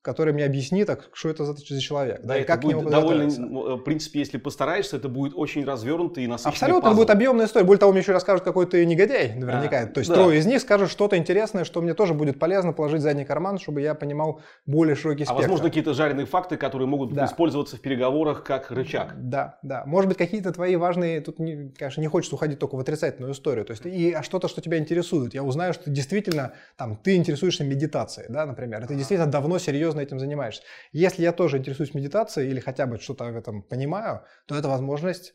[0.03, 2.21] который мне объяснит, так, что это за, за человек.
[2.23, 6.25] Да, да и как будет довольно, э, в принципе, если постараешься, это будет очень развернутый
[6.25, 6.93] и насыщенный Абсолютно, пазл.
[6.93, 7.67] это будет объемная история.
[7.67, 9.81] Более того, мне еще расскажут, какой ты негодяй, наверняка.
[9.81, 10.17] А, То есть да.
[10.17, 13.59] трое из них скажут что-то интересное, что мне тоже будет полезно положить в задний карман,
[13.59, 15.35] чтобы я понимал более широкий спектр.
[15.35, 17.27] А возможно, какие-то жареные факты, которые могут да.
[17.27, 19.13] использоваться в переговорах как рычаг.
[19.17, 19.85] Да, да.
[19.85, 23.67] Может быть, какие-то твои важные, тут, не, конечно, не хочется уходить только в отрицательную историю.
[23.67, 25.35] То есть и а что-то, что тебя интересует.
[25.35, 29.90] Я узнаю, что действительно, там, ты интересуешься медитацией, да, например, и ты действительно давно серьезно
[29.99, 30.63] этим занимаешься.
[30.93, 35.35] Если я тоже интересуюсь медитацией или хотя бы что-то в этом понимаю, то это возможность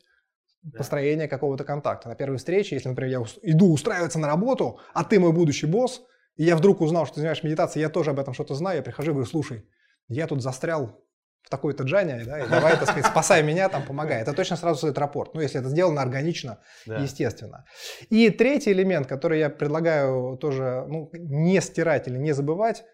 [0.62, 0.78] да.
[0.78, 2.08] построения какого-то контакта.
[2.08, 6.02] На первой встрече, если, например, я иду устраиваться на работу, а ты мой будущий босс,
[6.36, 8.82] и я вдруг узнал, что ты занимаешься медитацией, я тоже об этом что-то знаю, я
[8.82, 9.64] прихожу и говорю, слушай,
[10.08, 11.02] я тут застрял
[11.42, 14.20] в такой-то джане, да, и давай, так сказать, спасай меня, там, помогай.
[14.20, 16.98] Это точно сразу стоит рапорт, ну, если это сделано органично, да.
[16.98, 17.64] естественно.
[18.10, 22.84] И третий элемент, который я предлагаю тоже, ну, не стирать или не забывать,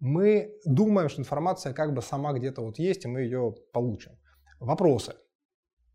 [0.00, 4.12] мы думаем, что информация как бы сама где-то вот есть, и мы ее получим.
[4.58, 5.14] Вопросы.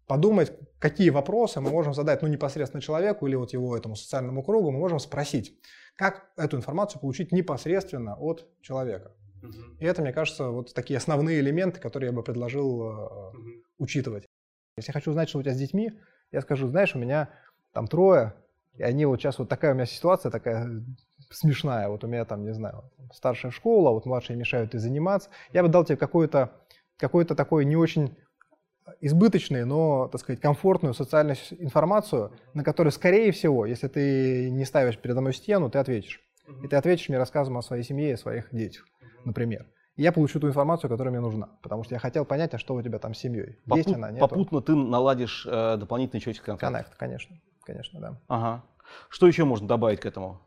[0.08, 4.70] Подумать, какие вопросы мы можем задать, ну, непосредственно человеку или вот его этому социальному кругу,
[4.70, 5.60] мы можем спросить,
[5.96, 9.16] как эту информацию получить непосредственно от человека.
[9.42, 9.78] Угу.
[9.80, 13.34] И это, мне кажется, вот такие основные элементы, которые я бы предложил угу.
[13.80, 14.26] учитывать.
[14.78, 15.92] Если я хочу знать, что у тебя с детьми,
[16.32, 17.30] я скажу, знаешь, у меня
[17.74, 18.36] там трое,
[18.76, 20.84] и они вот сейчас вот такая у меня ситуация, такая
[21.30, 21.88] смешная.
[21.90, 22.84] Вот у меня там, не знаю,
[23.14, 25.30] старшая школа, вот младшие мешают и заниматься.
[25.54, 26.52] Я бы дал тебе какой-то
[26.98, 28.16] какой-то такой не очень
[29.02, 34.98] избыточную, но, так сказать, комфортную социальную информацию, на которую, скорее всего, если ты не ставишь
[34.98, 36.22] передо мной стену, ты ответишь.
[36.64, 38.86] И ты ответишь мне рассказом о своей семье и о своих детях,
[39.24, 39.66] например.
[39.96, 42.76] И я получу ту информацию, которая мне нужна, потому что я хотел понять, а что
[42.76, 43.58] у тебя там с семьей.
[43.66, 44.20] Попут, Есть она, нет?
[44.20, 46.68] Попутно ты наладишь э, дополнительный счетчик контакта.
[46.68, 48.22] Коннект, конечно, конечно, да.
[48.28, 48.64] Ага.
[49.10, 50.42] Что еще можно добавить к этому?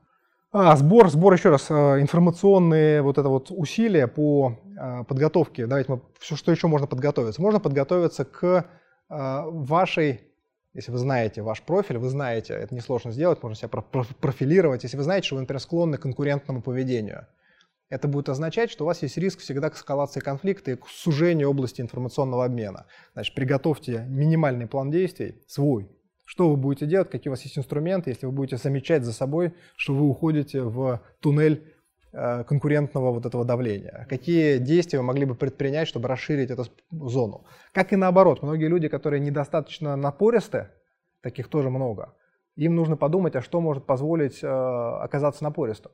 [0.51, 5.67] А, сбор, сбор, еще раз, э, информационные вот это вот усилия по э, подготовке.
[5.67, 7.43] Давайте мы, все, что еще можно подготовиться?
[7.43, 8.65] Можно подготовиться к э,
[9.11, 10.23] вашей,
[10.73, 14.85] если вы знаете ваш профиль, вы знаете, это несложно сделать, можно себя профилировать.
[14.85, 17.27] Если вы знаете, что вы, например, склонны к конкурентному поведению,
[17.91, 21.51] это будет означать, что у вас есть риск всегда к эскалации конфликта и к сужению
[21.51, 22.87] области информационного обмена.
[23.13, 25.91] Значит, приготовьте минимальный план действий, свой,
[26.29, 29.55] что вы будете делать, какие у вас есть инструменты, если вы будете замечать за собой,
[29.77, 31.73] что вы уходите в туннель
[32.13, 34.07] э, конкурентного вот этого давления.
[34.11, 37.47] Какие действия вы могли бы предпринять, чтобы расширить эту зону?
[37.73, 40.69] Как и наоборот, многие люди, которые недостаточно напористы,
[41.23, 42.15] таких тоже много,
[42.57, 45.93] им нужно подумать, а что может позволить э, оказаться напористым.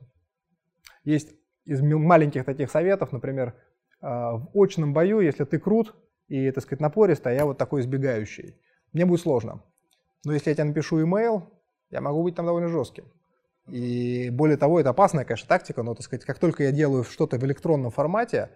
[1.05, 3.53] Есть из маленьких таких советов, например,
[4.01, 5.95] э, в очном бою, если ты крут
[6.27, 8.59] и, так сказать, напористый, а я вот такой избегающий,
[8.91, 9.63] мне будет сложно.
[10.25, 11.43] Но если я тебе напишу email,
[11.89, 13.05] я могу быть там довольно жестким.
[13.67, 17.37] И более того, это опасная, конечно, тактика, но, так сказать, как только я делаю что-то
[17.37, 18.51] в электронном формате,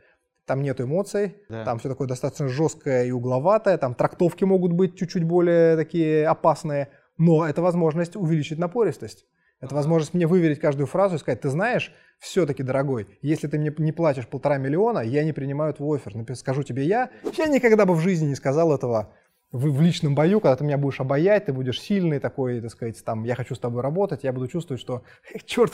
[0.46, 1.64] там нет эмоций, да.
[1.64, 6.90] там все такое достаточно жесткое и угловатое, там трактовки могут быть чуть-чуть более такие опасные,
[7.18, 9.26] но это возможность увеличить напористость.
[9.62, 13.74] Это возможность мне выверить каждую фразу и сказать, ты знаешь, все-таки, дорогой, если ты мне
[13.78, 16.14] не платишь полтора миллиона, я не принимаю твой офер.
[16.36, 19.14] Скажу тебе я, я никогда бы в жизни не сказал этого
[19.52, 23.04] в, в личном бою, когда ты меня будешь обаять, ты будешь сильный такой, так сказать,
[23.04, 25.04] там, я хочу с тобой работать, я буду чувствовать, что,
[25.46, 25.74] черт,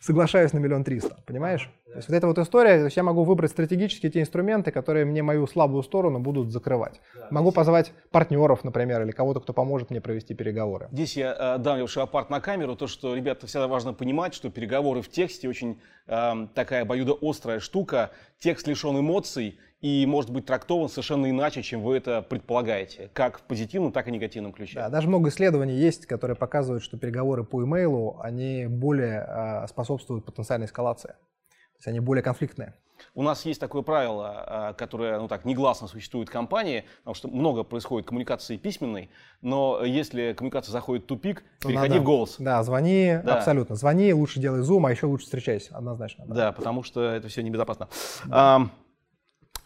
[0.00, 1.70] соглашаюсь на миллион триста, понимаешь?
[1.92, 5.04] То есть вот эта вот история, то есть я могу выбрать стратегически те инструменты, которые
[5.04, 7.00] мне мою слабую сторону будут закрывать.
[7.30, 10.88] Могу позвать партнеров, например, или кого-то, кто поможет мне провести переговоры.
[10.90, 15.02] Здесь я э, дам шапарт на камеру, то, что, ребята, всегда важно понимать, что переговоры
[15.02, 21.28] в тексте очень э, такая обоюдоострая штука, текст лишен эмоций, и может быть трактован совершенно
[21.28, 24.76] иначе, чем вы это предполагаете, как в позитивном, так и негативном ключе.
[24.76, 30.24] Да, даже много исследований есть, которые показывают, что переговоры по имейлу, они более э, способствуют
[30.24, 31.08] потенциальной эскалации.
[31.08, 32.74] То есть они более конфликтные.
[33.16, 37.26] У нас есть такое правило, а, которое, ну так, негласно существует в компании, потому что
[37.26, 42.36] много происходит коммуникации письменной, но если коммуникация заходит в тупик, то переходи надо, в голос.
[42.38, 43.38] Да, звони, да.
[43.38, 43.74] абсолютно.
[43.74, 46.24] Звони, лучше делай зум, а еще лучше встречайся, однозначно.
[46.28, 47.88] Да, да потому что это все небезопасно.
[48.24, 48.70] Да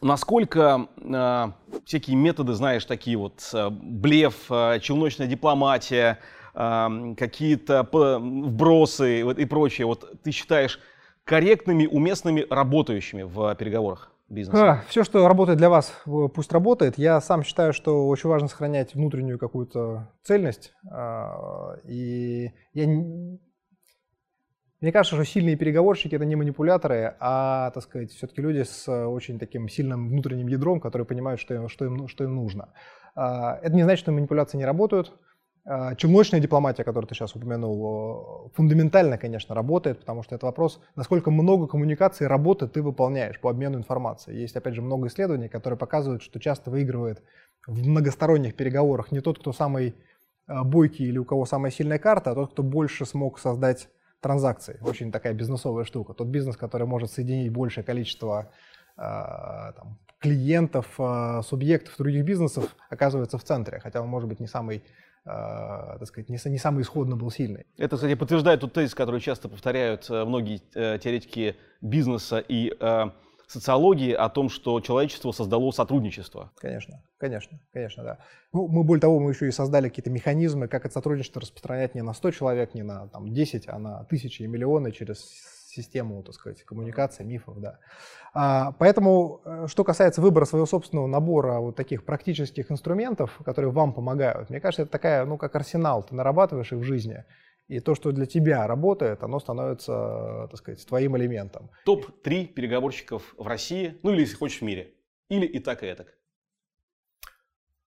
[0.00, 1.46] насколько э,
[1.85, 6.18] всякие методы, знаешь, такие вот э, блеф, э, челночная дипломатия,
[6.54, 10.80] э, какие-то вбросы и прочее, вот ты считаешь
[11.24, 14.12] корректными, уместными, работающими в переговорах?
[14.28, 14.82] бизнеса?
[14.88, 16.98] Все, что работает для вас, пусть работает.
[16.98, 20.72] Я сам считаю, что очень важно сохранять внутреннюю какую-то цельность.
[20.90, 22.87] А, и я
[24.81, 29.39] мне кажется, что сильные переговорщики это не манипуляторы, а, так сказать, все-таки люди с очень
[29.39, 32.69] таким сильным внутренним ядром, которые понимают, что что им, что им нужно.
[33.15, 35.12] А, это не значит, что манипуляции не работают.
[35.65, 41.31] А, челночная дипломатия, которую ты сейчас упомянул, фундаментально, конечно, работает, потому что это вопрос, насколько
[41.31, 44.41] много коммуникаций, работы ты выполняешь по обмену информацией.
[44.41, 47.23] Есть, опять же, много исследований, которые показывают, что часто выигрывает
[47.67, 49.97] в многосторонних переговорах не тот, кто самый
[50.47, 53.89] а, бойкий или у кого самая сильная карта, а тот, кто больше смог создать
[54.20, 54.76] транзакций.
[54.81, 56.14] Очень такая бизнесовая штука.
[56.14, 58.50] Тот бизнес, который может соединить большее количество
[58.96, 64.46] э, там, клиентов, э, субъектов других бизнесов, оказывается в центре, хотя он может быть не
[64.46, 64.83] самый
[65.29, 67.66] Uh, так сказать, не, не самый исходно был сильный.
[67.76, 73.05] Это, кстати, подтверждает тот тезис, который часто повторяют э, многие э, теоретики бизнеса и э,
[73.46, 76.52] социологии о том, что человечество создало сотрудничество.
[76.56, 78.18] Конечно, конечно, конечно, да.
[78.52, 82.02] Ну, мы, более того, мы еще и создали какие-то механизмы, как это сотрудничество распространять не
[82.02, 85.20] на 100 человек, не на там, 10, а на тысячи и миллионы через
[85.76, 87.78] систему, так сказать, коммуникации, мифов, да.
[88.32, 93.92] А, поэтому, э, что касается выбора своего собственного набора вот таких практических инструментов, которые вам
[93.92, 97.24] помогают, мне кажется, это такая, ну, как арсенал, ты нарабатываешь их в жизни.
[97.68, 101.70] И то, что для тебя работает, оно становится, так сказать, твоим элементом.
[101.85, 104.94] Топ-3 переговорщиков в России, ну или если хочешь в мире.
[105.29, 106.14] Или и так, и так.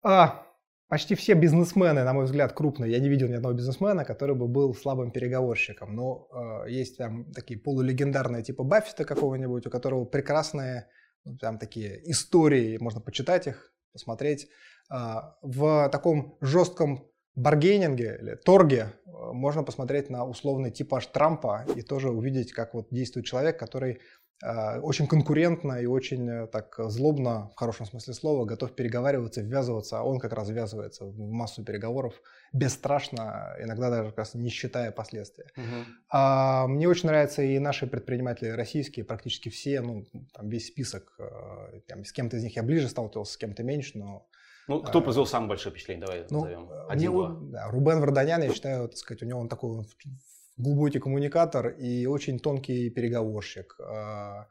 [0.02, 0.46] А,
[0.88, 2.90] почти все бизнесмены, на мой взгляд, крупные.
[2.90, 5.94] Я не видел ни одного бизнесмена, который бы был слабым переговорщиком.
[5.94, 6.28] Но
[6.64, 10.88] э, есть там такие полулегендарные типа Баффета какого-нибудь, у которого прекрасные
[11.24, 14.48] ну, там такие истории, можно почитать их, посмотреть.
[14.90, 21.82] Э, в таком жестком баргейнинге или торге э, можно посмотреть на условный типаж Трампа и
[21.82, 24.00] тоже увидеть, как вот действует человек, который
[24.42, 30.00] э, очень конкурентно и очень э, так злобно, в хорошем смысле слова, готов переговариваться, ввязываться,
[30.00, 32.14] а он как раз ввязывается в массу переговоров
[32.52, 35.46] бесстрашно, иногда даже как раз не считая последствия.
[35.56, 35.86] Мгм.
[36.10, 41.16] А, мне очень нравятся и наши предприниматели российские, практически все, ну, там весь список,
[41.86, 44.26] там, с кем-то из них я ближе сталкивался, с кем-то меньше, но
[44.68, 46.04] Ну, кто произвел самое большое впечатление?
[46.06, 46.68] Давай ну, назовем.
[46.88, 47.36] Один-два.
[47.40, 49.84] да, Рубен Варданян, я считаю, так сказать, у него он такой
[50.58, 53.76] глубокий коммуникатор и очень тонкий переговорщик.
[53.80, 54.46] А,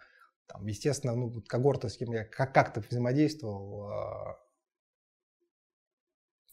[0.47, 4.38] Там, естественно, ну, когорта, с кем я как- как-то взаимодействовал, а,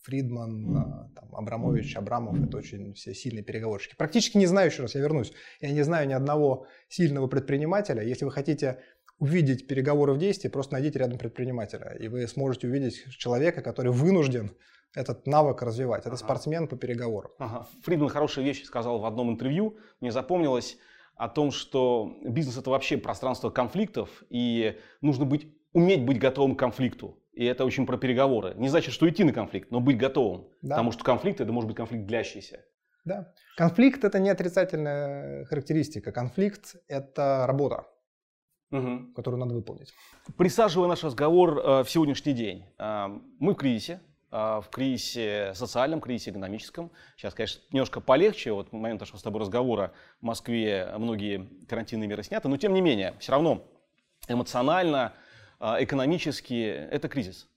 [0.03, 3.95] Фридман, а, там, Абрамович, Абрамов, это очень все сильные переговорщики.
[3.97, 8.03] Практически не знаю, еще раз, я вернусь, я не знаю ни одного сильного предпринимателя.
[8.03, 8.83] Если вы хотите
[9.19, 14.51] увидеть переговоры в действии, просто найдите рядом предпринимателя, и вы сможете увидеть человека, который вынужден
[14.95, 16.01] этот навык развивать.
[16.03, 16.17] Это Ага.
[16.19, 17.33] спортсмен по переговорам.
[17.39, 17.67] Ага.
[17.83, 19.77] Фридман хорошие вещи сказал в одном интервью.
[20.01, 20.79] Мне запомнилось
[21.17, 26.59] о том, что бизнес это вообще пространство конфликтов, и нужно быть, уметь быть готовым к
[26.59, 27.19] конфликту.
[27.33, 28.55] И это очень про переговоры.
[28.57, 30.49] Не значит, что идти на конфликт, но быть готовым.
[30.63, 30.77] Да.
[30.77, 32.65] Потому что конфликт это может быть конфликт длящийся.
[33.05, 33.33] Да.
[33.57, 36.13] Конфликт это не отрицательная характеристика.
[36.13, 37.87] Конфликт это работа,
[38.71, 39.13] Мгм.
[39.15, 39.93] которую надо выполнить.
[40.37, 43.07] Присаживая наш разговор э, в сегодняшний день, э,
[43.39, 44.01] мы в кризисе,
[44.33, 46.91] э, в кризисе социальном, кризисе экономическом.
[47.17, 48.53] Сейчас, конечно, немножко полегче.
[48.53, 52.75] Вот в момент нашего с тобой разговора в Москве многие карантинные меры сняты, но тем
[52.75, 53.63] не менее, все равно
[54.29, 55.13] эмоционально,
[55.61, 57.49] э, экономически это кризис.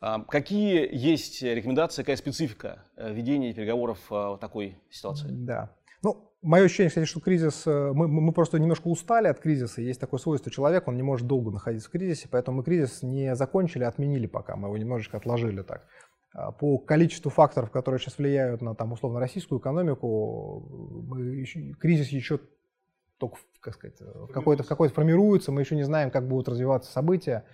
[0.00, 5.28] А, Какие есть рекомендации, какая специфика э, ведения переговоров э, в такой ситуации?
[5.30, 5.70] Да.
[6.02, 9.80] Ну, мое ощущение, кстати, что кризис, э, мы, мы просто немножко устали от кризиса.
[9.80, 13.34] Есть такое свойство человека, он не может долго находиться в кризисе, поэтому мы кризис не
[13.34, 15.86] закончили, а отменили пока, мы его немножечко отложили так.
[16.34, 22.08] А По количеству факторов, которые сейчас влияют на там, условно российскую экономику, мы еще- кризис
[22.08, 22.40] еще
[23.18, 26.90] только, как сказать, в какой-то, в какой-то формируется, мы еще не знаем, как будут развиваться
[26.90, 27.44] события.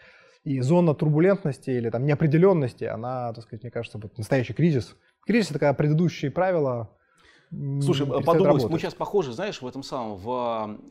[0.45, 4.97] И зона турбулентности или там неопределенности, она, так сказать, мне кажется, настоящий кризис.
[5.27, 6.97] Кризис это когда предыдущие правила
[7.51, 10.29] Слушай, перестают подумай, мы сейчас похожи, знаешь, в этом самом, в,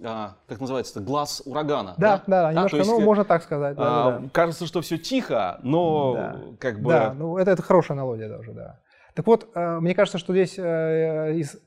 [0.03, 1.93] а, как называется, глаз урагана.
[1.97, 3.75] Да, да, А, немножко, есть, ну, э, можно так сказать.
[3.77, 4.29] Да, а, да, да.
[4.33, 6.41] Кажется, что все тихо, но Да.
[6.59, 6.89] как бы...
[6.89, 8.79] Да, ну это, это хорошая аналогия даже, да.
[9.13, 11.57] Так вот, э, мне кажется, что здесь э, из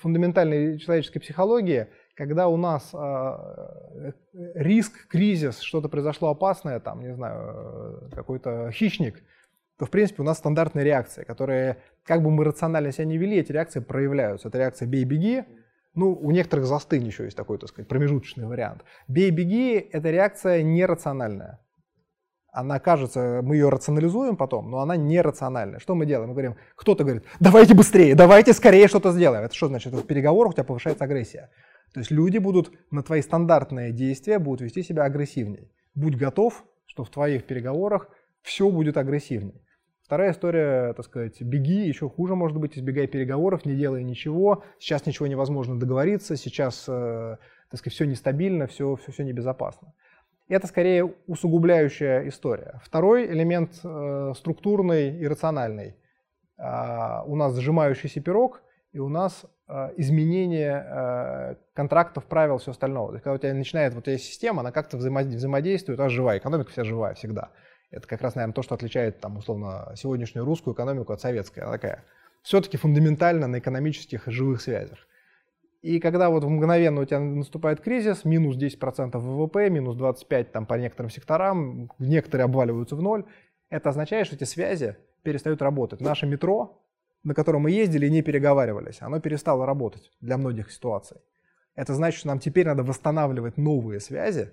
[0.00, 2.94] фундаментальной человеческой психологии, когда у нас
[4.54, 9.22] риск, кризис, что-то произошло опасное, там, не знаю, какой-то хищник,
[9.78, 13.38] то, в принципе, у нас стандартные реакции, которые, как бы мы рационально себя не вели,
[13.38, 14.48] эти реакции проявляются.
[14.48, 15.44] Это реакция «бей-беги»,
[15.94, 18.84] ну, у некоторых «застынь» еще есть такой, так сказать, промежуточный вариант.
[19.08, 21.60] «Бей-беги»— это реакция нерациональная
[22.56, 25.78] она кажется, мы ее рационализуем потом, но она нерациональная.
[25.78, 26.30] Что мы делаем?
[26.30, 29.44] Мы говорим, кто-то говорит, давайте быстрее, давайте скорее что-то сделаем.
[29.44, 29.92] Это что значит?
[29.92, 31.50] В переговорах у тебя повышается агрессия.
[31.92, 35.70] То есть люди будут на твои стандартные действия будут вести себя агрессивнее.
[35.94, 38.08] Будь готов, что в твоих переговорах
[38.40, 39.60] все будет агрессивнее.
[40.06, 45.04] Вторая история, так сказать, беги, еще хуже может быть, избегай переговоров, не делай ничего, сейчас
[45.04, 47.38] ничего невозможно договориться, сейчас, э,
[47.68, 49.94] так сказать, все нестабильно, все, все, все небезопасно.
[50.48, 52.80] Это скорее усугубляющая история.
[52.84, 55.96] Второй элемент э, структурный и рациональный.
[56.56, 63.08] А, у нас сжимающийся пирог, и у нас э, изменение э, контрактов, правил, все остального.
[63.08, 66.38] То есть, когда у тебя начинает вот эта система, она как-то взаимо- взаимодействует, а живая,
[66.38, 67.50] экономика вся живая всегда.
[67.90, 71.60] Это как раз, наверное, то, что отличает, там, условно, сегодняшнюю русскую экономику от советской.
[71.60, 72.04] Она такая
[72.42, 75.06] все-таки фундаментально на экономических живых связях.
[75.82, 80.74] И когда вот мгновенно у тебя наступает кризис, минус 10% ВВП, минус 25% там, по
[80.74, 83.24] некоторым секторам, некоторые обваливаются в ноль,
[83.68, 86.00] это означает, что эти связи перестают работать.
[86.00, 86.82] Наше метро,
[87.22, 91.18] на котором мы ездили и не переговаривались, оно перестало работать для многих ситуаций.
[91.74, 94.52] Это значит, что нам теперь надо восстанавливать новые связи,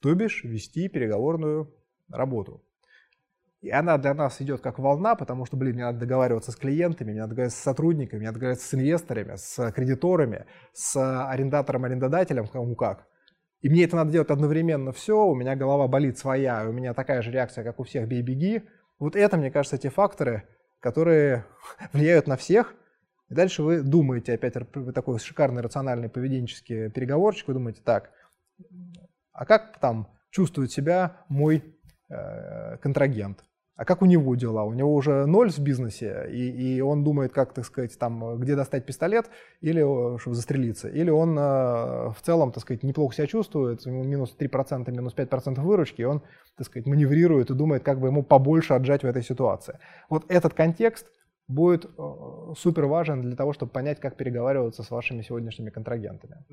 [0.00, 1.74] то бишь вести переговорную
[2.10, 2.62] работу.
[3.62, 7.12] И она для нас идет как волна, потому что, блин, мне надо договариваться с клиентами,
[7.12, 12.48] мне надо договариваться с сотрудниками, мне надо договариваться с инвесторами, с кредиторами, с арендатором, арендодателем,
[12.48, 13.06] кому как.
[13.60, 17.22] И мне это надо делать одновременно все, у меня голова болит своя, у меня такая
[17.22, 18.62] же реакция, как у всех, бей-беги.
[18.98, 20.42] Вот это, мне кажется, те факторы,
[20.80, 21.46] которые
[21.92, 22.74] влияют на всех.
[23.28, 28.10] И дальше вы думаете, опять вы такой шикарный, рациональный, поведенческий переговорчик, вы думаете, так,
[29.32, 31.62] а как там чувствует себя мой
[32.80, 33.44] контрагент?
[33.74, 34.64] А как у него дела?
[34.64, 38.54] У него уже ноль в бизнесе, и, и он думает, как, так сказать, там, где
[38.54, 39.30] достать пистолет,
[39.62, 39.80] или
[40.18, 40.88] чтобы застрелиться.
[40.88, 45.60] Или он э, в целом, так сказать, неплохо себя чувствует, ему минус 3%, минус 5%
[45.62, 46.22] выручки, и он,
[46.56, 49.78] так сказать, маневрирует и думает, как бы ему побольше отжать в этой ситуации.
[50.10, 51.06] Вот этот контекст
[51.48, 56.44] будет э, супер важен для того, чтобы понять, как переговариваться с вашими сегодняшними контрагентами.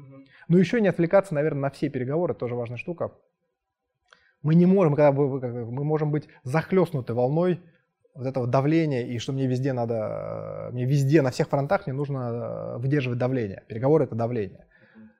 [0.47, 3.12] Ну, еще не отвлекаться, наверное, на все переговоры, тоже важная штука.
[4.42, 7.62] Мы не можем, когда мы можем быть захлестнуты волной
[8.16, 11.96] вот этого давления, и что мне везде надо, э, мне везде, на всех фронтах мне
[11.96, 13.64] нужно э, выдерживать давление.
[13.68, 14.66] Переговоры— это давление.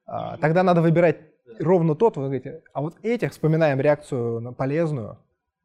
[0.06, 1.18] А, тогда надо выбирать
[1.60, 5.20] ровно тот, вы говорите, а вот этих вспоминаем реакцию полезную,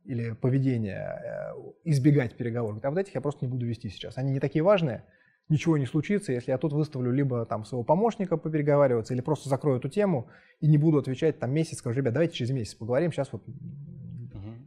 [0.05, 2.79] или поведение, э, избегать переговоров.
[2.83, 4.19] А вот этих я просто не буду вести сейчас.
[4.19, 5.05] Они не такие важные,
[5.49, 9.79] ничего не случится, если я тут выставлю либо там своего помощника попереговариваться, или просто закрою
[9.79, 10.29] эту тему
[10.61, 13.43] и не буду отвечать там месяц, скажу, ребят, давайте через месяц поговорим, сейчас вот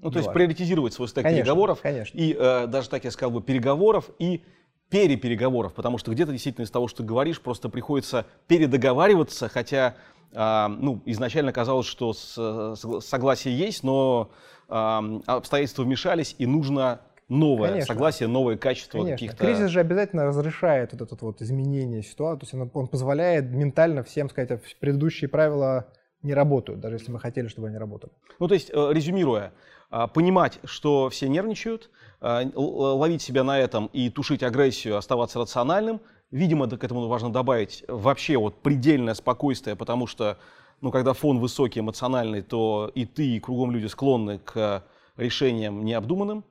[0.01, 1.81] ну, то есть приоритизировать свой стек конечно, переговоров.
[1.81, 2.17] Конечно.
[2.17, 4.43] И э, даже так я сказал бы, переговоров и
[4.89, 9.95] перепереговоров, потому что где-то действительно из того, что ты говоришь, просто приходится передоговариваться, хотя
[10.31, 14.31] э, ну, изначально казалось, что с, согласие есть, но
[14.69, 16.99] обстоятельства вмешались, и нужно
[17.29, 17.93] новое Конечно.
[17.93, 19.37] согласие, новое качество каких-то...
[19.37, 24.03] Кризис же обязательно разрешает вот это вот изменение ситуации, то есть он, он позволяет ментально
[24.03, 25.87] всем сказать, предыдущие правила
[26.23, 28.11] не работают, даже если мы хотели, чтобы они работали.
[28.39, 29.53] Ну, то есть, э, резюмируя,
[29.89, 36.01] а, понимать, что все нервничают, а, ловить себя на этом и тушить агрессию, оставаться рациональным.
[36.31, 40.37] Видимо, к этому важно добавить вообще вот предельное спокойствие, потому что
[40.81, 44.83] ну, когда фон высокий, эмоциональный, то и ты, и кругом люди склонны к
[45.15, 46.43] решениям необдуманным.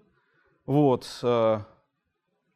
[0.66, 1.06] Вот.
[1.22, 1.60] Э,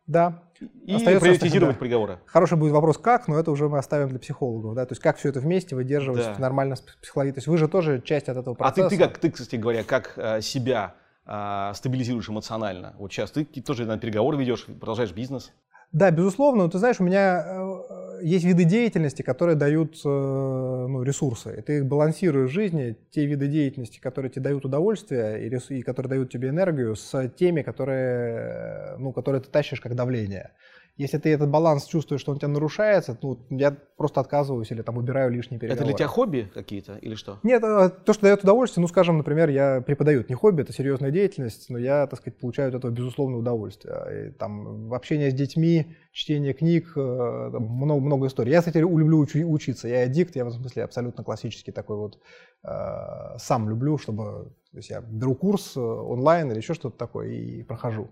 [0.06, 0.42] да.
[0.84, 1.80] И Остается приоритизировать да.
[1.80, 2.18] приговоры.
[2.26, 4.74] Хороший будет вопрос, как, но это уже мы оставим для психологов.
[4.74, 4.84] Да?
[4.84, 6.36] То есть как все это вместе выдерживать да.
[6.38, 7.30] нормально психологии.
[7.30, 8.86] То есть вы же тоже часть от этого процесса.
[8.86, 10.94] А ты, ты как, ты, кстати говоря, как э, себя
[11.26, 12.94] э, стабилизируешь эмоционально?
[12.98, 15.52] Вот сейчас ты тоже на переговоры ведешь, продолжаешь бизнес.
[15.92, 16.64] Да, безусловно.
[16.64, 21.56] Но ты знаешь, у меня э, есть виды деятельности, которые дают э, ну, ресурсы.
[21.58, 25.82] И ты их балансируешь в жизни, те виды деятельности, которые тебе дают удовольствие и, и
[25.82, 30.52] которые дают тебе энергию, с теми, которые, ну, которые ты тащишь как давление.
[31.00, 34.82] Если ты этот баланс чувствуешь, что он у тебя нарушается, ну, я просто отказываюсь или
[34.82, 35.82] там убираю лишние переговоры.
[35.82, 37.38] Это для тебя хобби какие-то или что?
[37.42, 40.74] Нет, э, то, что дает удовольствие, ну, скажем, например, я преподаю, это не хобби, это
[40.74, 44.28] серьезная деятельность, но я, так сказать, получаю от этого безусловное удовольствие.
[44.28, 48.52] И, там, общение с детьми, чтение книг, э, много, много историй.
[48.52, 52.18] Я, кстати, люблю уч- учиться, я аддикт, я в этом смысле абсолютно классический такой вот,
[52.62, 57.28] э, сам люблю, чтобы, то есть я беру курс э, онлайн или еще что-то такое
[57.28, 58.10] и прохожу.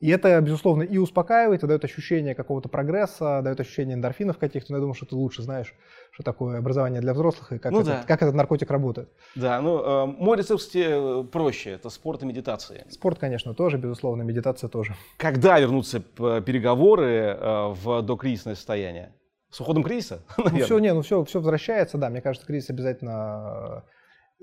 [0.00, 4.72] И это, безусловно, и успокаивает, и дает ощущение какого-то прогресса, дает ощущение эндорфинов каких-то.
[4.72, 5.74] Но я думаю, что ты лучше знаешь,
[6.10, 8.04] что такое образование для взрослых и как, ну, этот, да.
[8.06, 9.10] как этот наркотик работает.
[9.34, 11.72] Да, ну, э, мой рецепт, кстати, проще.
[11.72, 12.86] Это спорт и медитация.
[12.88, 14.94] Спорт, конечно, тоже, безусловно, медитация тоже.
[15.18, 19.12] Когда вернутся переговоры э, в докризисное состояние?
[19.50, 20.22] С уходом кризиса?
[20.38, 22.08] Ну, все, не, ну все, все возвращается, да.
[22.08, 23.84] Мне кажется, кризис обязательно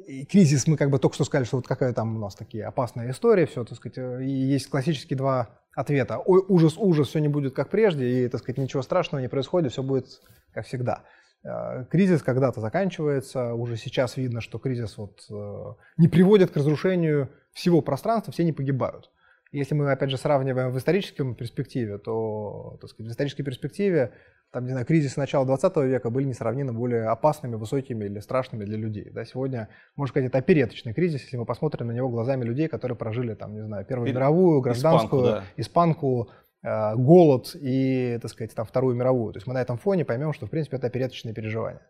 [0.06, 2.66] и кризис, мы как бы только что сказали, что вот какая там у нас такие
[2.66, 6.20] опасная история, все, так сказать, э, и есть классические два ответа.
[6.20, 9.72] Ой, ужас, ужас, все не будет как прежде, и, так сказать, ничего страшного не происходит,
[9.72, 10.22] все будет
[10.54, 11.04] как всегда.
[11.44, 17.32] Э, кризис когда-то заканчивается, уже сейчас видно, что кризис вот э, не приводит к разрушению
[17.54, 19.10] всего пространства, все не погибают.
[19.52, 24.14] Если мы, опять же, сравниваем в историческом перспективе, то, так сказать, в исторической перспективе
[24.52, 28.78] там, не знаю, кризисы начала 20 века были несравненно более опасными, высокими или страшными для
[28.78, 29.10] людей.
[29.12, 32.98] Да, сегодня, можно сказать, это опереточный кризис, если мы посмотрим на него глазами людей, которые
[32.98, 35.44] прожили, там, не знаю, Первую мировую, гражданскую, испанку, да.
[35.58, 36.30] испанку
[36.64, 39.34] э, голод и, так сказать, там, Вторую мировую.
[39.34, 41.82] То есть мы на этом фоне поймем, что, в принципе, это опереточные переживания.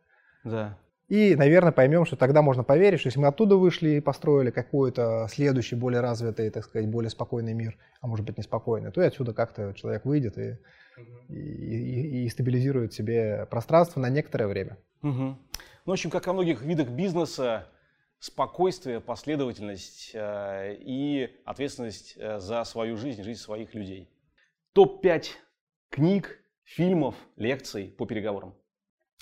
[0.43, 0.77] Да.
[1.09, 5.27] И, наверное, поймем, что тогда можно поверить, что если мы оттуда вышли и построили какой-то
[5.29, 9.33] следующий, более развитый, так сказать, более спокойный мир, а может быть неспокойный, то и отсюда
[9.33, 10.57] как-то человек выйдет и
[11.29, 14.77] и, и, и стабилизирует себе пространство на некоторое время.
[15.01, 15.11] Угу.
[15.11, 15.37] Ну,
[15.85, 17.67] в общем, как во многих видах бизнеса,
[18.19, 24.09] спокойствие, последовательность э, и ответственность э, за свою жизнь, жизнь своих людей.
[24.73, 25.25] Топ-5
[25.89, 28.55] книг, фильмов, лекций по переговорам.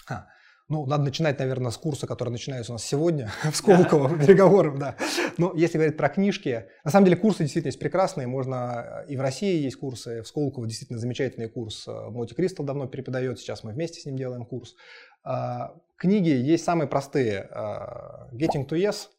[0.10, 0.28] А,
[0.68, 4.96] ну, надо начинать, наверное, с курса, который начинается у нас сегодня в Сколково, переговоров, да.
[5.38, 9.22] Но если говорить про книжки, на самом деле курсы действительно есть прекрасные, можно, и в
[9.22, 14.02] России есть курсы, в Сколково действительно замечательный курс, Моти Кристал давно преподает, сейчас мы вместе
[14.02, 14.76] с ним делаем курс.
[15.24, 19.10] А, книги есть самые простые, а, Getting to Yes,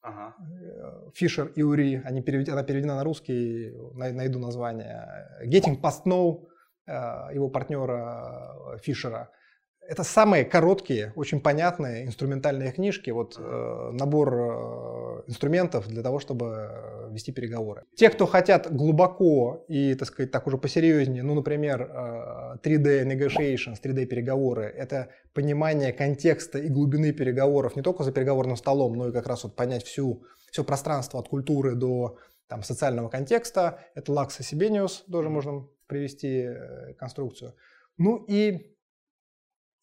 [0.00, 0.34] Ага.
[1.14, 2.50] Фишер и Ури, они перевед...
[2.50, 5.40] она переведена на русский, найду название.
[5.46, 6.46] Getting Past No,
[6.86, 9.30] а, его партнера Фишера–
[9.88, 16.68] это самые короткие, очень понятные инструментальные книжки, вот э, набор э, инструментов для того, чтобы
[16.70, 17.82] э, вести переговоры.
[17.94, 23.76] Те, кто хотят глубоко и, так сказать, так уже посерьезнее, ну, например, э, 3D negotiations,
[23.82, 29.12] 3D переговоры, это понимание контекста и глубины переговоров не только за переговорным столом, но и
[29.12, 32.18] как раз вот понять всю, все пространство от культуры до
[32.48, 33.80] там, социального контекста.
[33.94, 37.54] Это Лакса Сибениус, тоже можно привести э, конструкцию.
[37.96, 38.73] Ну и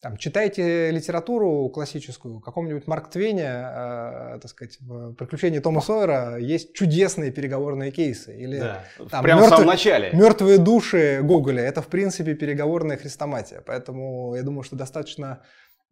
[0.02, 6.38] там, читайте литературу классическую, в каком-нибудь Марк Твене, э, так сказать, в «Приключении Тома Сойера»
[6.38, 8.36] есть чудесные переговорные кейсы.
[8.36, 10.10] Или Да, там, прямо в мертв- самом начале.
[10.12, 11.62] «Мертвые души» Гоголя.
[11.62, 13.62] Это, в принципе, переговорная хрестоматия.
[13.64, 15.44] Поэтому я думаю, что достаточно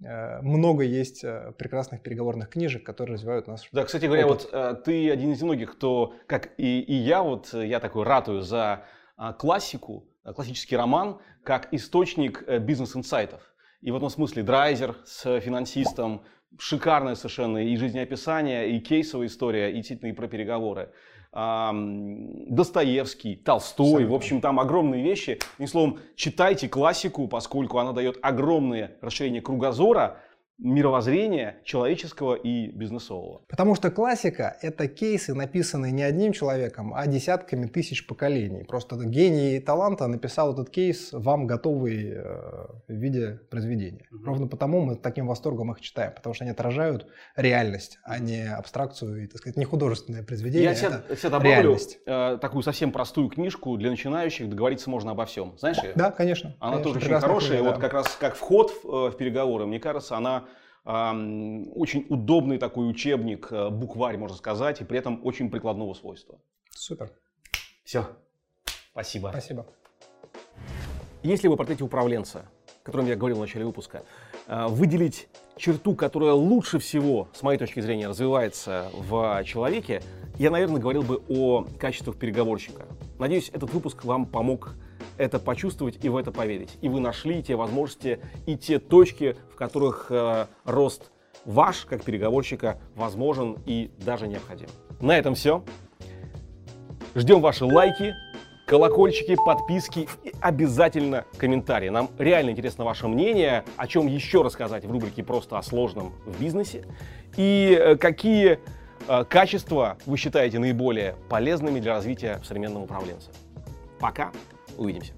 [0.04, 3.62] э, много есть э, прекрасных переговорных книжек, которые развивают нас.
[3.70, 4.42] Да, кстати говоря, Опыт.
[4.42, 8.42] вот э, ты один из немногих, кто, как и, и я, вот я такой ратую
[8.42, 8.82] за
[9.16, 13.42] а, классику, классический роман, как источник бизнес-инсайтов.
[13.82, 16.22] И в этом смысле Драйзер с финансистом,
[16.58, 20.90] шикарное совершенно и жизнеописание, и кейсовая история, и действительно и про переговоры.
[21.32, 25.38] Достоевский, Толстой, в общем, там огромные вещи.
[25.54, 30.20] Одним словом, читайте классику, поскольку она дает огромное расширение кругозора,
[30.60, 33.42] мировоззрения человеческого и бизнесового.
[33.48, 38.64] Потому что классика— это кейсы, написанные не одним человеком, а десятками тысяч поколений.
[38.64, 42.22] Просто гений таланта написал этот кейс вам готовый э,
[42.88, 44.06] в виде произведения.
[44.24, 47.06] Ровно потому мы таким восторгом их читаем, потому что они отражают
[47.36, 50.64] реальность, а не абстракцию и, так сказать, не художественное произведение.
[50.64, 51.98] Я это себе, себе добавлю реальность.
[52.04, 55.56] э, такую совсем простую книжку для начинающих, договориться можно обо всем.
[55.58, 55.92] Знаешь ее?
[55.94, 56.54] Да, конечно.
[56.60, 57.80] Она конечно, тоже очень хорошая, книга, вот да.
[57.80, 60.44] как раз как вход в, э, в переговоры, мне кажется, она
[60.84, 66.40] очень удобный такой учебник, э, букварь, можно сказать, и при этом очень прикладного свойства.
[66.70, 67.12] Супер.
[67.84, 68.06] Все.
[68.92, 69.28] Спасибо.
[69.28, 69.66] Спасибо.
[71.22, 72.46] Если вы портрете управленца,
[72.82, 74.04] о котором я говорил в начале выпуска,
[74.46, 80.02] э, выделить черту, которая лучше всего, с моей точки зрения, развивается в человеке,
[80.38, 82.86] я, наверное, говорил бы о качествах переговорщика.
[83.18, 84.74] Надеюсь, этот выпуск вам помог
[85.20, 86.78] это почувствовать и в это поверить.
[86.80, 91.10] И вы нашли те возможности и те точки, в которых э, рост
[91.44, 94.68] ваш, как переговорщика, возможен и даже необходим.
[95.00, 95.62] На этом все.
[97.14, 98.14] Ждем ваши лайки,
[98.66, 101.90] колокольчики, подписки и обязательно комментарии.
[101.90, 106.40] Нам реально интересно ваше мнение, о чем еще рассказать в рубрике «Просто о сложном в
[106.40, 106.86] бизнесе»
[107.36, 108.58] и э, какие
[109.06, 113.30] э, качества вы считаете наиболее полезными для развития современного управленца.
[113.98, 114.32] Пока,
[114.78, 115.12] увидимся.